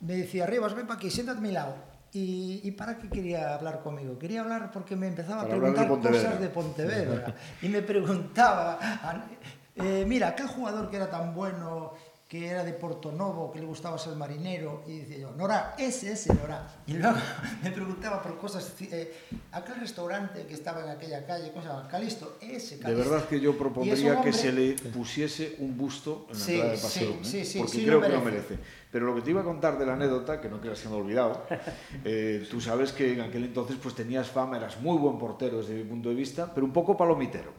[0.02, 1.74] me decía, Rivas, ven para aquí, siéntate a mi lado.
[2.12, 4.16] Y, ¿Y para qué quería hablar conmigo?
[4.20, 7.34] Quería hablar porque me empezaba Para a de preguntar cosas de Pontevedra.
[7.62, 9.26] y me preguntaba, a-
[9.74, 11.92] eh, mira, aquel jugador que era tan bueno,
[12.28, 16.10] que era de Porto Novo, que le gustaba ser marinero, y decía yo, Nora, ese,
[16.10, 16.66] ese, Nora.
[16.84, 17.16] Y luego
[17.62, 19.14] me preguntaba por cosas, eh,
[19.52, 21.86] aquel restaurante que estaba en aquella calle, ¿cómo se llama?
[21.86, 23.10] Calisto, ese De Calisto.
[23.10, 26.44] verdad que yo es propondría un que hombre- se le pusiese un busto en la
[26.44, 27.18] Sí, entrada del sí, paseo, ¿eh?
[27.22, 28.58] sí, sí, porque sí, creo lo que lo merece.
[28.90, 31.46] Pero lo que te iba a contar de la anécdota, que no queda siendo olvidado,
[32.04, 35.74] eh, tú sabes que en aquel entonces pues tenías fama, eras muy buen portero desde
[35.74, 37.52] mi punto de vista, pero un poco palomitero.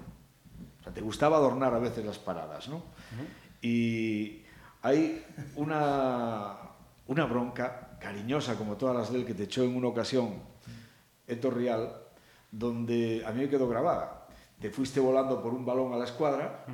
[0.82, 2.84] O sea, te gustaba adornar a veces las paradas, ¿no?
[3.62, 4.44] Y
[4.88, 6.58] hay una,
[7.08, 10.36] una bronca cariñosa, como todas las de él, que te echó en una ocasión
[11.28, 11.94] Eto Rial,
[12.52, 14.28] donde a mí me quedó grabada.
[14.60, 16.66] Te fuiste volando por un balón a la escuadra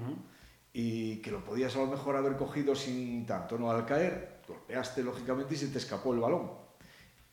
[0.71, 3.71] y que lo podías a lo mejor haber cogido sin tanto, ¿no?
[3.71, 6.51] Al caer, golpeaste lógicamente y se te escapó el balón.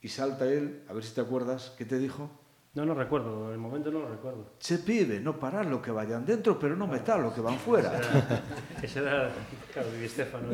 [0.00, 2.30] Y salta él, a ver si te acuerdas, ¿qué te dijo?
[2.72, 4.44] No, no recuerdo, el momento no lo recuerdo.
[4.60, 7.98] Se pide no parar lo que vayan dentro, pero no meter lo que van fuera.
[7.98, 8.42] Era-
[8.80, 9.28] ese era,
[9.72, 9.88] claro,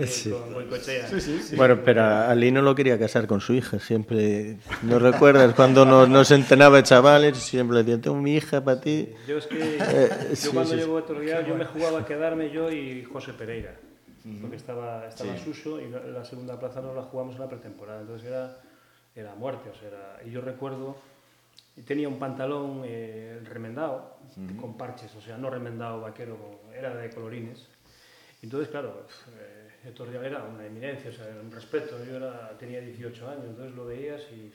[0.01, 0.31] y Sí.
[0.31, 1.09] con Goicoechea.
[1.59, 3.79] Bueno, pero Ali no lo quería casar con su hija.
[3.79, 7.37] Siempre, ¿no recuerdas cuando nos, nos entrenaba chavales?
[7.37, 9.11] Siempre le decía, tengo mi hija para ti.
[9.29, 12.07] Yo es que Eh, yo sí, cuando sí, llegó a Torreal yo me jugaba a
[12.07, 13.75] quedarme yo y José Pereira,
[14.41, 18.01] porque estaba, estaba Suso y la, la segunda plaza no la jugamos en la pretemporada,
[18.01, 18.57] entonces era,
[19.15, 20.97] era muerte, o sea, era- y yo recuerdo,
[21.85, 24.19] tenía un pantalón eh, remendado,
[24.61, 27.69] con parches, o sea, no remendado vaquero, era de colorines,
[28.43, 29.07] entonces claro,
[29.39, 33.45] eh, Torreal era una eminencia, o sea, era un respeto, yo era, tenía 18 años,
[33.47, 34.53] entonces lo veías y,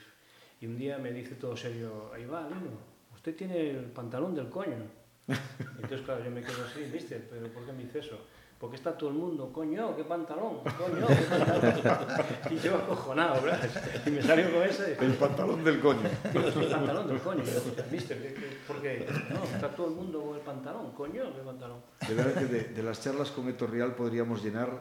[0.63, 2.77] y un día me dice todo serio, ahí va, Lino,
[3.13, 5.01] usted tiene el pantalón del coño.
[5.75, 7.21] Entonces, claro, yo me quedo así, ¿viste?
[7.29, 8.17] ¿Pero por qué me dice eso?
[8.61, 12.05] Porque está todo el mundo, coño, qué pantalón, coño, qué pantalón.
[12.51, 13.59] Y yo acojonado, ¿verdad?
[14.05, 16.01] Y me salió con esa y El pantalón del coño.
[16.31, 17.43] digo, "Es el pantalón del coño.
[17.91, 18.15] ¿viste?
[18.19, 19.07] ¿Qué- qué- ¿Por qué?
[19.33, 21.79] No, está todo el mundo con el pantalón, coño, qué pantalón.
[22.07, 24.79] De verdad que de, de las charlas con Eto Rial podríamos llenar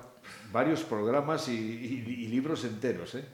[0.53, 3.14] varios programas y, y- y libros enteros.
[3.14, 3.25] ¿eh?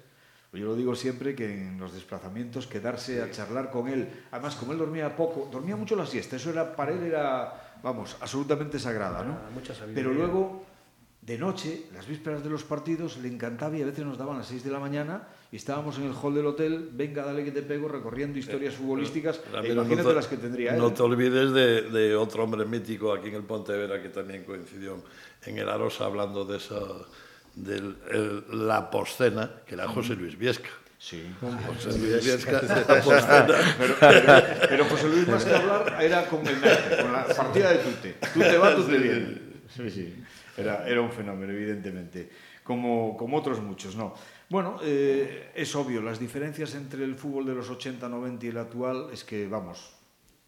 [0.53, 4.73] Yo lo digo siempre que en los desplazamientos quedarse a charlar con él, además como
[4.73, 9.23] él dormía poco, dormía mucho la siesta, eso era para él era, vamos, absolutamente sagrada,
[9.25, 9.39] ¿no?
[9.55, 9.95] Mucha sabiduría.
[10.05, 10.65] Pero luego,
[11.23, 14.39] de noche, las vísperas de los partidos, le encantaba y a veces nos daban a
[14.39, 17.51] las 6 de la mañana y estábamos en el hall del hotel, venga, dale que
[17.51, 20.79] te pego, recorriendo historias futbolísticas, e Pero imagínate no te- las que tendría él.
[20.79, 25.03] No te olvides de, de otro hombre mítico aquí en el Pontevedra que también coincidió
[25.45, 26.79] en el Arosa hablando de esa
[27.57, 27.95] de
[28.53, 30.69] la poscena, que era José Luis Viesca.
[30.99, 31.23] Sí.
[31.41, 31.57] pero,
[34.69, 38.17] pero, José Luis, más que hablar, era con el Nike, con la partida de Tute.
[38.33, 39.39] Tute va, Tute viene.
[39.75, 40.15] Sí, sí.
[40.57, 42.31] Era, era un fenómeno, evidentemente.
[42.65, 44.15] Como, como otros muchos, ¿no?
[44.49, 48.59] Bueno, eh, es obvio, las diferencias entre el fútbol de los 80, 90 y el
[48.59, 49.93] actual es que, vamos,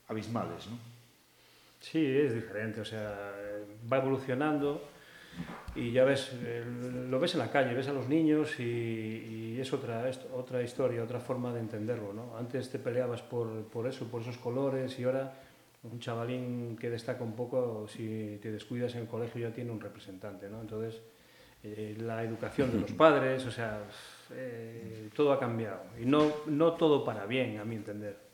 [0.09, 0.79] abismales, ¿no?
[1.81, 3.33] Sí, es diferente, o sea,
[3.93, 4.89] va evolucionando
[5.79, 6.33] y ya ves,
[7.09, 8.62] lo ves en la calle, ves a los niños y,
[9.57, 12.37] y es otra, es otra historia, otra forma de entenderlo, ¿no?
[12.37, 15.33] Antes te peleabas por, por eso, por esos colores y ahora
[15.85, 19.81] un chavalín que destaca un poco, si te descuidas en el colegio ya tiene un
[19.81, 20.61] representante, ¿no?
[20.61, 21.01] Entonces,
[21.62, 23.81] eh, la educación de los padres, o sea,
[24.33, 28.28] eh, todo ha cambiado y no, no todo para bien, a mi entender.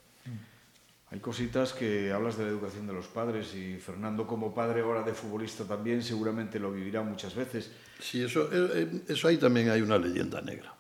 [1.14, 5.05] Hay cositas que hablas de la educación de los padres y Fernando como padre ahora
[5.05, 7.70] de futbolista también seguramente lo vivirá muchas veces.
[8.00, 10.74] Sí, eso, eh, eso ahí también hay una leyenda negra.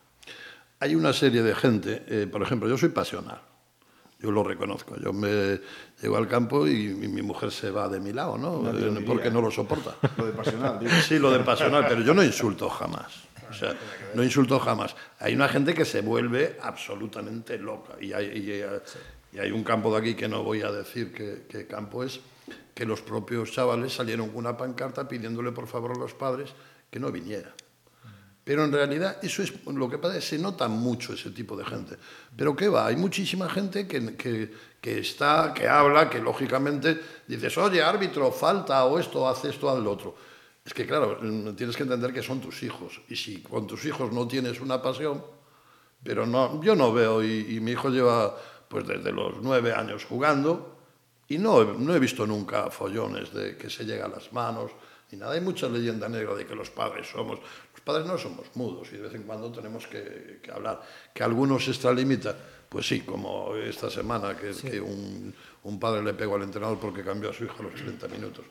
[0.80, 3.40] Hay una serie de gente, eh, por ejemplo, yo soy pasional,
[4.18, 5.60] yo lo reconozco, yo me
[6.02, 8.68] llego al campo y, y mi mujer se va de mi lado, ¿no?
[8.76, 9.04] Eh.
[9.06, 9.94] Porque no lo soporta.
[10.18, 10.90] Lo de pasional, digo.
[11.06, 13.22] Sí, lo de pasional, pero yo no insulto jamás.
[13.48, 13.72] O sea,
[14.14, 14.96] no insulto jamás.
[15.20, 17.92] Hay una gente que se vuelve absolutamente loca.
[18.00, 18.64] Y hay, y hay-
[19.34, 22.20] y hay un campo de aquí que no voy a decir qué, campo es,
[22.72, 26.50] que los propios chavales salieron con una pancarta pidiéndole por favor a los padres
[26.88, 27.52] que no viniera.
[28.44, 31.96] Pero en realidad eso es lo que pasa, se nota mucho ese tipo de gente.
[32.36, 37.58] Pero qué va, hay muchísima gente que, que, que está, que habla, que lógicamente dices,
[37.58, 40.14] oye, árbitro, falta o esto, haz esto, haz lo otro.
[40.64, 43.00] Es que claro, mm, tienes que entender que son tus hijos.
[43.08, 45.24] Y si con tus hijos no tienes una pasión,
[46.04, 48.36] pero no, yo no veo, y, y mi hijo lleva
[48.68, 50.78] pues desde los nueve años jugando,
[51.28, 54.70] y no, he- no he visto nunca follones de que se llega a las manos,
[55.10, 55.32] ni nada.
[55.32, 57.38] Hay mucha leyenda negra de que los padres somos.
[57.72, 60.82] Los padres no somos mudos y de vez en cuando tenemos que, que hablar.
[61.14, 62.34] Que algunos se extralimita,
[62.68, 67.02] pues sí, como esta semana que, que un, un padre le pegó al entrenador porque
[67.04, 68.44] cambió a su hijo a los 30 minutos.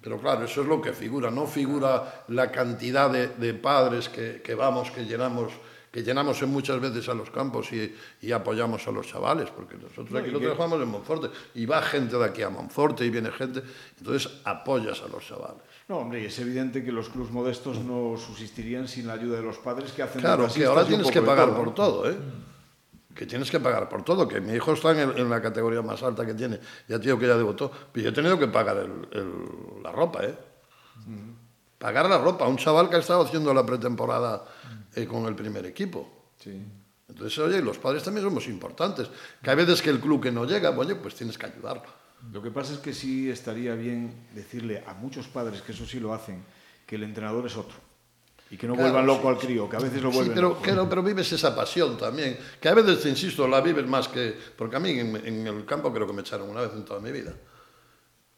[0.00, 4.40] Pero claro, eso es lo que figura, no figura la cantidad de, de padres que,
[4.42, 5.52] que vamos, que llenamos
[5.94, 9.76] que llenamos en muchas veces a los campos y, y apoyamos a los chavales, porque
[9.76, 13.10] nosotros No, aquí lo trabajamos en Monforte, y va gente de aquí a Monforte y
[13.10, 13.62] viene gente,
[14.00, 15.62] entonces apoyas a los chavales.
[15.88, 19.42] No, hombre, y es evidente que los clubs modestos no subsistirían sin la ayuda de
[19.44, 22.16] los padres que hacen Claro, que ahora tienes que pagar todo, por todo, ¿eh?
[23.14, 25.80] Que tienes que pagar por todo, que mi hijo está en, el- en la categoría
[25.82, 28.78] más alta que tiene, ya digo que ya debutó, pero yo he tenido que pagar
[28.78, 30.34] el- el- la ropa, ¿eh?
[31.78, 34.44] Pagar la ropa, un chaval que ha estado haciendo la pretemporada
[34.96, 36.30] eh, con el primer equipo.
[36.38, 36.60] Sí.
[37.08, 39.08] Entonces, oye, los padres también somos importantes.
[39.42, 41.84] Que hay veces que el club que no llega, oye, pues tienes que ayudarlo.
[42.32, 46.00] Lo que pasa es que sí estaría bien decirle a muchos padres, que eso sí
[46.00, 46.42] lo hacen,
[46.86, 47.76] que el entrenador es otro.
[48.50, 50.34] Y que no Claro, vuelvan loco sí, al crío, que a veces lo Sí, vuelven
[50.34, 50.60] pero, loco.
[50.64, 54.34] pero, pero vives esa pasión también, que a veces, te insisto, la vives más que...
[54.56, 57.00] Porque a mí en, en el campo creo que me echaron una vez en toda
[57.00, 57.34] mi vida.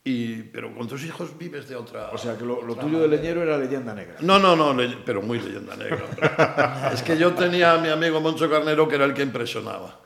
[0.08, 2.10] Y, pero con tus hijos vives de otra...
[2.12, 4.14] O sea, que lo, lo tuyo de leñero era leyenda negra.
[4.20, 6.90] No, no, no, le- pero muy leyenda negra.
[6.94, 9.98] es que yo tenía a mi amigo Moncho Carnero que era el que impresionaba.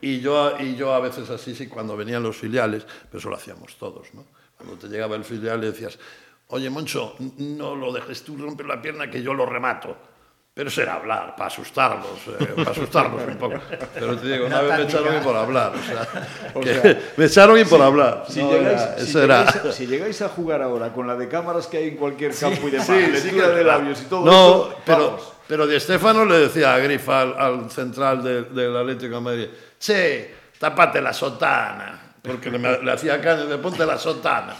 [0.00, 3.36] Y yo, y yo a veces así, sí, cuando venían los filiales, pero eso lo
[3.36, 4.24] hacíamos todos, ¿no?
[4.56, 6.00] Cuando te llegaba el filial le decías,
[6.48, 9.96] oye Moncho, no lo dejes tú romper la pierna que yo lo remato.
[10.56, 12.06] Pero eso era hablar, para asustarlos,
[12.38, 13.56] eh, para asustarlos un poco.
[13.92, 15.72] Pero te digo, una vez me echaron y por hablar.
[15.74, 16.06] O sea,
[16.54, 18.24] O que sea, me echaron y por hablar.
[18.28, 21.26] Si, No, llegáis, era- si llegáis a, si llegáis a jugar ahora con la de
[21.28, 24.68] cámaras que hay en cualquier campo y demás, Sí, lectura de labios y todo No,
[24.68, 25.32] esto, pero, vamos.
[25.48, 29.48] pero Di Stefano le decía a Grifa, al, al central de- del Atlético de Madrid,
[29.80, 34.54] che, tapate la sotana, porque le, le hacía caña de ponte la sotana.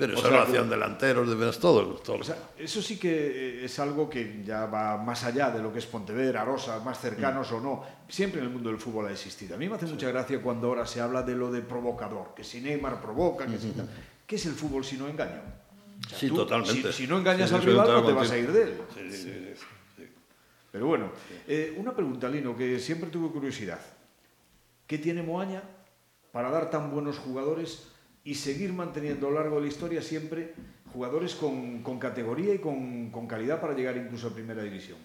[0.00, 2.02] Pero eso sea, lo hacían delanteros, de veras, todos.
[2.02, 2.22] todos.
[2.22, 5.70] O sea, eso sí que eh, es algo que ya va más allá de lo
[5.72, 7.84] que es Pontevedra, Rosa, más cercanos o no.
[8.08, 9.54] Siempre en el mundo del fútbol ha existido.
[9.54, 12.42] A mí me hace mucha gracia cuando ahora se habla de lo de provocador, que
[12.42, 13.88] si Neymar provoca, que si tal.
[14.26, 15.42] ¿Qué es el fútbol si no engaño?
[16.04, 16.92] O sea, Sí, tú, totalmente.
[16.92, 18.80] Si, si no engañas Sí, al rival, no te vas a ir de él.
[18.94, 19.54] Sí, sí, sí,
[19.96, 20.08] sí.
[20.72, 21.10] Pero bueno,
[21.46, 23.80] eh, una pregunta, Lino, que siempre tuve curiosidad.
[24.86, 25.62] ¿Qué tiene Moaña
[26.32, 27.89] para dar tan buenos jugadores
[28.24, 30.54] y seguir manteniendo a lo largo de la historia siempre
[30.92, 34.98] jugadores con, con categoría y con, con calidad para llegar incluso a primera división?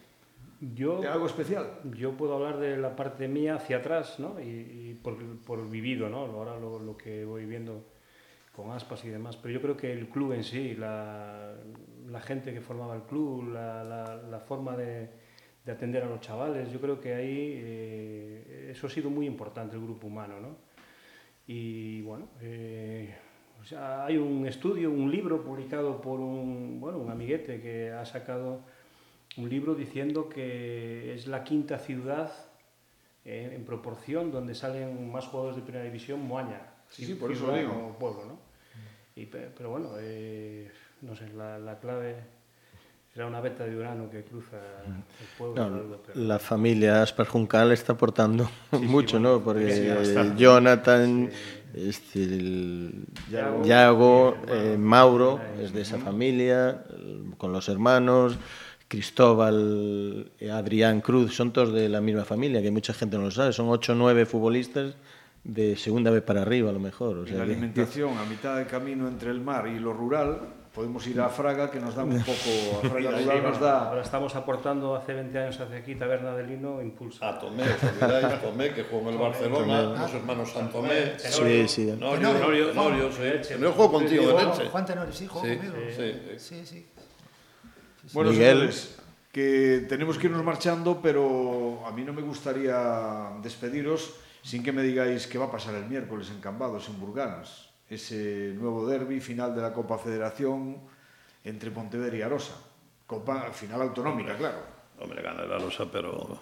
[0.73, 1.79] Yo, ¿Hay algo especial?
[1.97, 4.39] yo puedo hablar de la parte mía hacia atrás, ¿no?
[4.39, 6.19] Y, y por, por vivido, ¿no?
[6.19, 7.83] Ahora lo, lo que voy viendo
[8.55, 9.35] con aspas y demás.
[9.35, 11.53] Pero yo creo que el club en sí, la,
[12.07, 15.09] la gente que formaba el club, la, la, la forma de,
[15.65, 19.75] de atender a los chavales, yo creo que ahí eh, eso ha sido muy importante,
[19.75, 20.57] el grupo humano, ¿no?
[21.47, 23.13] Y bueno, eh,
[23.61, 28.05] o sea, hay un estudio, un libro publicado por un, bueno, un amiguete que ha
[28.05, 28.61] sacado
[29.37, 32.31] un libro diciendo que es la quinta ciudad
[33.25, 36.61] eh, en proporción donde salen más jugadores de primera división, Moaña.
[36.89, 37.95] Sí, sí, por eso Ciudad digo.
[37.99, 38.39] pueblo, ¿no?
[39.15, 40.69] Y, pe- pero bueno, eh,
[41.01, 42.15] no sé, la, la clave
[43.15, 45.55] será una veta de Urano que cruza el pueblo.
[45.69, 49.39] No, algo, pero- la familia Aspar Juncal está aportando mucho, ¿no?
[49.41, 49.71] Porque
[50.05, 50.33] sí.
[50.37, 51.29] Jonathan,
[51.73, 56.83] este, el Yago, Yago, eh, Mauro, es de esa familia,
[57.37, 58.37] con los hermanos,
[58.89, 63.31] Cristóbal, eh, Adrián Cruz, son todos de la misma familia, que mucha gente no lo
[63.31, 64.93] sabe, son ocho o nueve futbolistas
[65.45, 67.19] de segunda vez para arriba, a lo mejor.
[67.19, 70.39] O sea, la que- alimentación, a mitad de camino entre el mar y lo rural,
[70.75, 74.01] podemos ir a Fraga que nos dá un pouco a Fraga rural nos dá Ahora
[74.01, 78.73] estamos aportando hace 20 años hacia aquí Taberna de Lino impulsa a Tomé, olvidáis Tomé
[78.73, 79.99] que jugó en el Barcelona, Tomé.
[79.99, 81.17] los hermanos Santomé.
[81.17, 81.85] Sí, sí.
[81.97, 83.53] Norio, Norio, Norio, sí.
[83.53, 84.65] Norio jugó contigo en Elche.
[84.69, 85.75] Juan Tenorio, sí, jugó sí, conmigo.
[85.95, 86.37] Sí, sí.
[86.37, 86.87] sí, sí.
[88.11, 88.57] Bueno, Miguel.
[88.57, 88.97] señores,
[89.31, 94.13] que tenemos que irnos marchando, pero a mí no me gustaría despediros
[94.43, 97.74] sin que me digáis qué va a pasar el miércoles en Cambados, en Burganas.
[97.89, 100.77] Ese nuevo derby final de la Copa Federación
[101.43, 102.55] entre Pontevedra y Arosa.
[103.05, 104.57] Copa final autonómica, claro.
[104.99, 106.39] Hombre, gana la losa, pero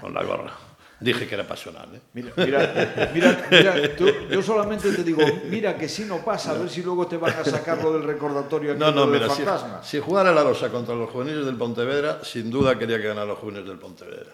[0.00, 0.52] con la gorra.
[1.00, 2.00] Dije que era pasional, ¿eh?
[2.14, 6.54] Mira, mira, mira, mira, tú- yo solamente te digo, mira que si no pasa, a
[6.54, 9.42] ver si luego te van a sacar lo del recordatorio aquí No, no, mira, si,
[9.82, 13.38] si jugara la Rosa contra los juveniles del Pontevedra, sin duda quería que ganara los
[13.38, 14.32] juveniles del Pontevedra.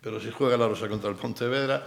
[0.00, 1.82] Pero si juega la Rosa contra el Pontevedra,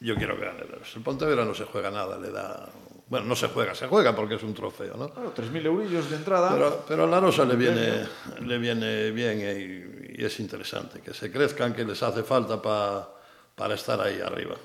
[0.00, 0.60] yo quiero que gane.
[0.94, 2.68] El Pontevedra no se juega nada, le da...
[3.08, 5.08] Bueno, no se juega, se juega porque es un trofeo, ¿no?
[5.10, 6.50] Bueno, 3.000 eurillos de entrada.
[6.52, 8.04] Pero, pero a la Rosa le viene,
[8.44, 13.08] le viene bien y, y es interesante que se crezcan, que les hace falta pa-
[13.54, 14.56] para estar ahí arriba.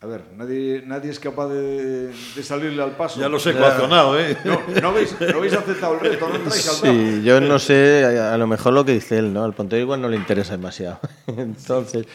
[0.00, 3.18] A ver, nadie, nadie es capaz de, de salirle al paso.
[3.20, 4.36] Ya los he ecuacionado, ¿eh?
[4.44, 6.52] No, no habéis, no habéis aceptado el reto, no al.
[6.52, 9.42] Sí, yo no sé, a, a lo mejor lo que dice él, ¿no?
[9.44, 11.00] Al Pontevedra igual no le interesa demasiado.
[11.26, 12.06] Entonces,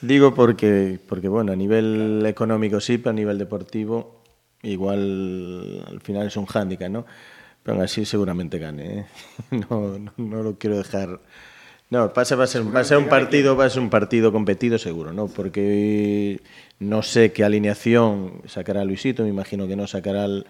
[0.00, 4.18] digo porque, porque, bueno, a nivel económico sí, pero a nivel deportivo
[4.62, 7.06] igual al final es un hándicap, ¿no?
[7.62, 9.06] Pero aún así seguramente gane, ¿eh?
[9.70, 11.20] No, no, no lo quiero dejar...
[11.90, 14.30] No, pasa, va, a ser, va a ser un partido, va a ser un partido
[14.30, 15.26] competido seguro, ¿no?
[15.26, 16.42] Porque
[16.78, 20.46] no sé qué alineación sacará Luisito, me imagino que no sacará el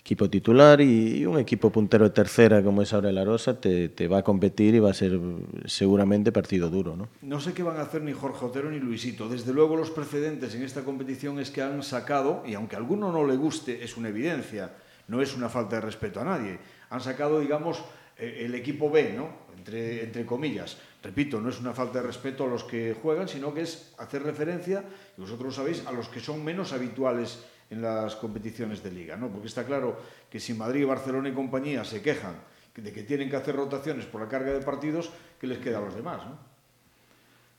[0.00, 4.08] equipo titular y un equipo puntero de tercera como es ahora el Arosa te, te
[4.08, 5.20] va a competir y va a ser
[5.66, 7.08] seguramente partido duro, ¿no?
[7.22, 9.28] No sé qué van a hacer ni Jorge Otero ni Luisito.
[9.28, 13.12] Desde luego los precedentes en esta competición es que han sacado, y aunque a alguno
[13.12, 14.72] no le guste, es una evidencia,
[15.08, 17.82] no es una falta de respeto a nadie, han sacado, digamos,
[18.18, 19.28] eh, el equipo B, ¿no?
[19.56, 20.78] Entre, entre comillas.
[21.02, 24.22] Repito, no es una falta de respeto a los que juegan, sino que es hacer
[24.22, 24.84] referencia,
[25.16, 29.16] y vosotros lo sabéis, a los que son menos habituales en las competiciones de liga,
[29.16, 29.28] ¿no?
[29.28, 29.96] Porque está claro
[30.28, 32.34] que si Madrid, Barcelona y compañía se quejan
[32.80, 35.82] de que tienen que hacer rotaciones por la carga de partidos, ¿qué les queda a
[35.82, 36.38] los demás, no?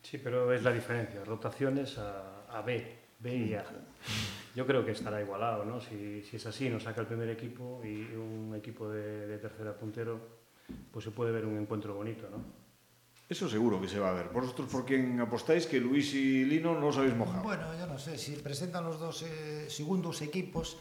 [0.01, 3.63] Sí, pero es la diferencia, rotaciones a, a B, B y A.
[4.55, 5.79] Yo creo que estará igualado, ¿no?
[5.79, 9.73] Si, si es así, nos saca el primer equipo y un equipo de, de tercera
[9.73, 10.19] puntero,
[10.91, 12.60] pues se puede ver un encuentro bonito, ¿no?
[13.31, 14.27] Eso seguro que se va a ver.
[14.27, 17.41] Vosotros por quién apostáis que Luis y Lino no os habéis mojado.
[17.47, 20.75] Bueno, yo no sé, si presentan los dos eh, segundos equipos,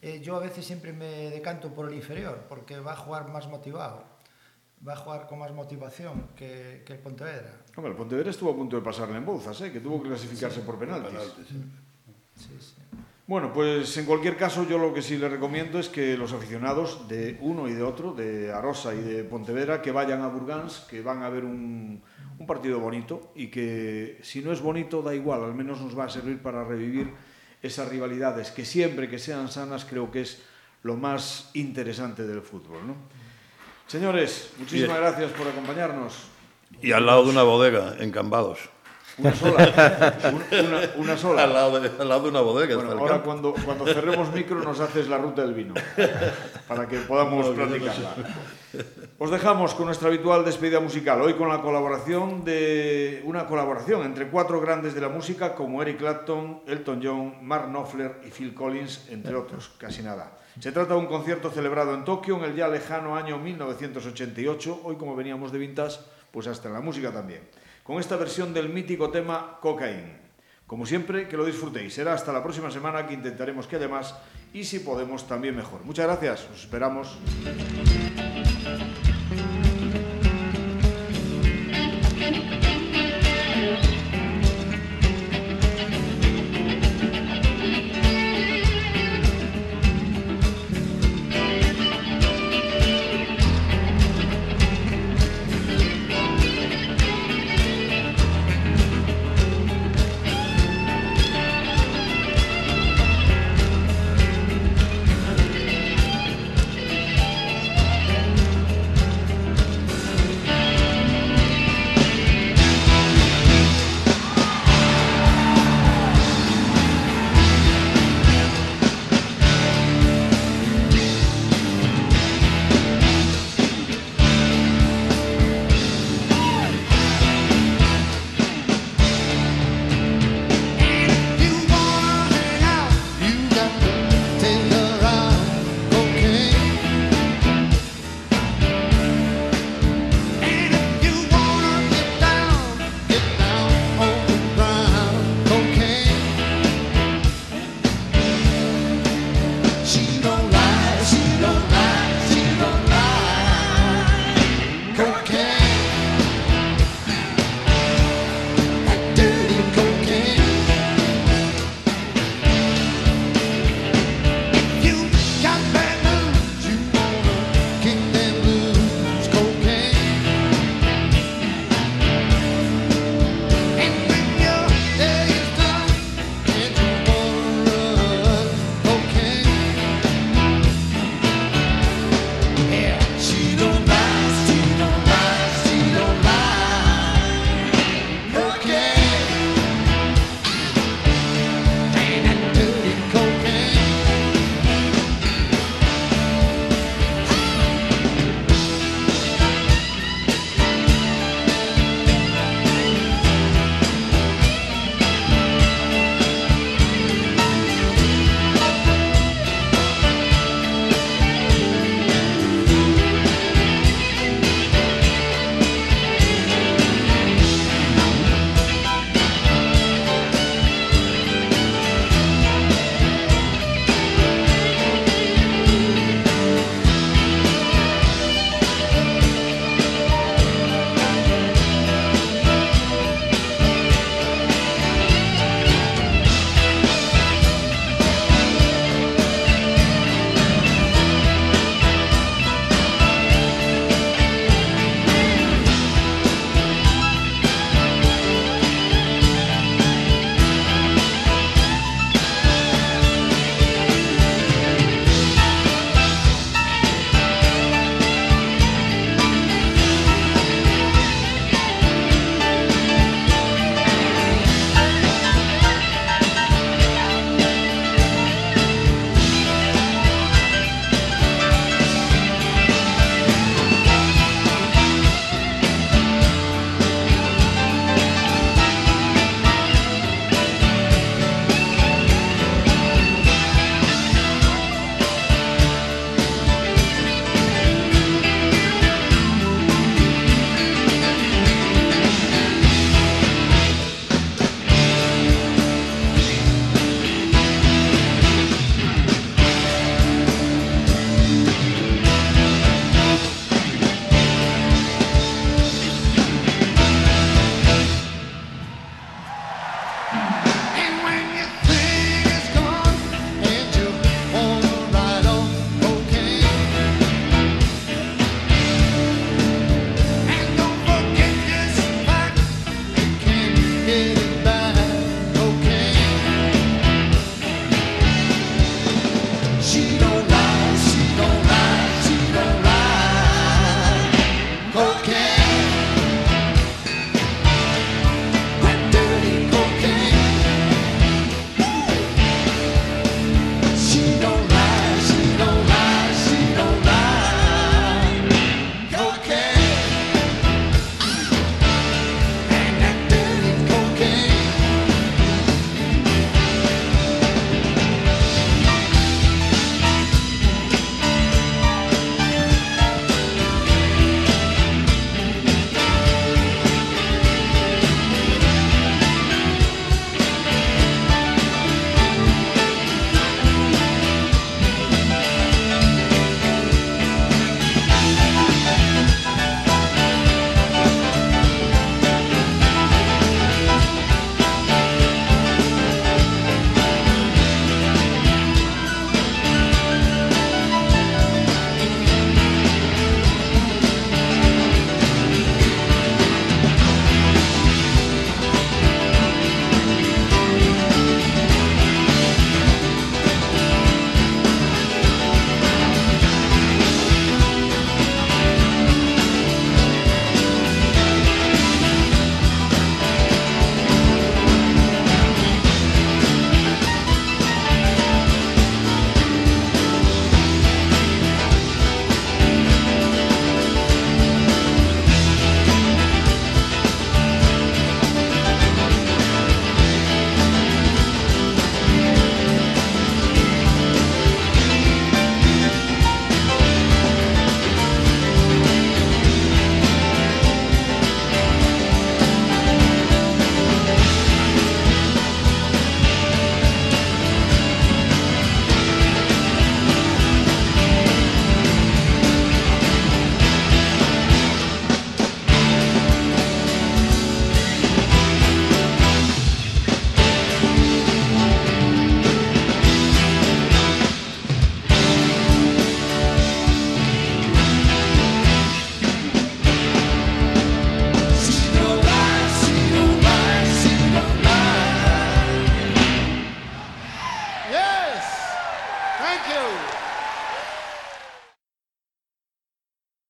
[0.00, 3.48] eh, yo a veces siempre me decanto por el inferior, porque va a jugar más
[3.48, 4.04] motivado,
[4.86, 7.66] va a jugar con más motivación que, que el Pontevedra.
[7.74, 9.72] Hombre, el Pontevedra estuvo a punto de pasarle en bolsas, ¿eh?
[9.72, 11.10] que tuvo que clasificarse sí, por penaltis.
[11.10, 11.54] penaltis sí.
[11.54, 11.72] Mm.
[12.38, 12.85] sí, sí.
[13.26, 17.08] Bueno, pues en cualquier caso yo lo que sí les recomiendo es que los aficionados
[17.08, 21.02] de uno y de otro, de Arosa y de Pontevedra, que vayan a Burgans, que
[21.02, 22.00] van a ver un,
[22.38, 26.04] un partido bonito y que si no es bonito da igual, al menos nos va
[26.04, 27.10] a servir para revivir
[27.62, 30.42] esas rivalidades que siempre que sean sanas creo que es
[30.82, 32.86] lo más interesante del fútbol.
[32.86, 32.94] ¿no?
[33.88, 36.28] Señores, muchísimas gracias por acompañarnos.
[36.80, 38.70] Y al lado de una bodega, en Cambados.
[39.18, 40.14] Una sola.
[40.32, 41.44] Un- una, una sola.
[41.44, 42.76] Al lado de, al lado de una bodega.
[42.76, 45.74] Bueno, ahora cuando, cuando cerremos micro nos haces la ruta del vino,
[46.68, 48.14] para que podamos platicarla.
[49.18, 54.28] Os dejamos con nuestra habitual despedida musical, hoy con la colaboración de una colaboración entre
[54.28, 59.06] cuatro grandes de la música como Eric Clapton, Elton John, Mark Knopfler y Phil Collins,
[59.08, 60.36] entre otros, casi nada.
[60.60, 64.96] Se trata de un concierto celebrado en Tokio en el ya lejano año 1988, hoy
[64.96, 65.98] como veníamos de vintage,
[66.30, 67.40] pues hasta en la música también,
[67.86, 70.26] con esta versión del mítico tema Cocaine.
[70.66, 71.94] Como siempre, que lo disfrutéis.
[71.94, 74.14] Será hasta la próxima semana que intentaremos que haya más
[74.52, 75.84] y si podemos también mejor.
[75.84, 77.16] Muchas gracias, os esperamos.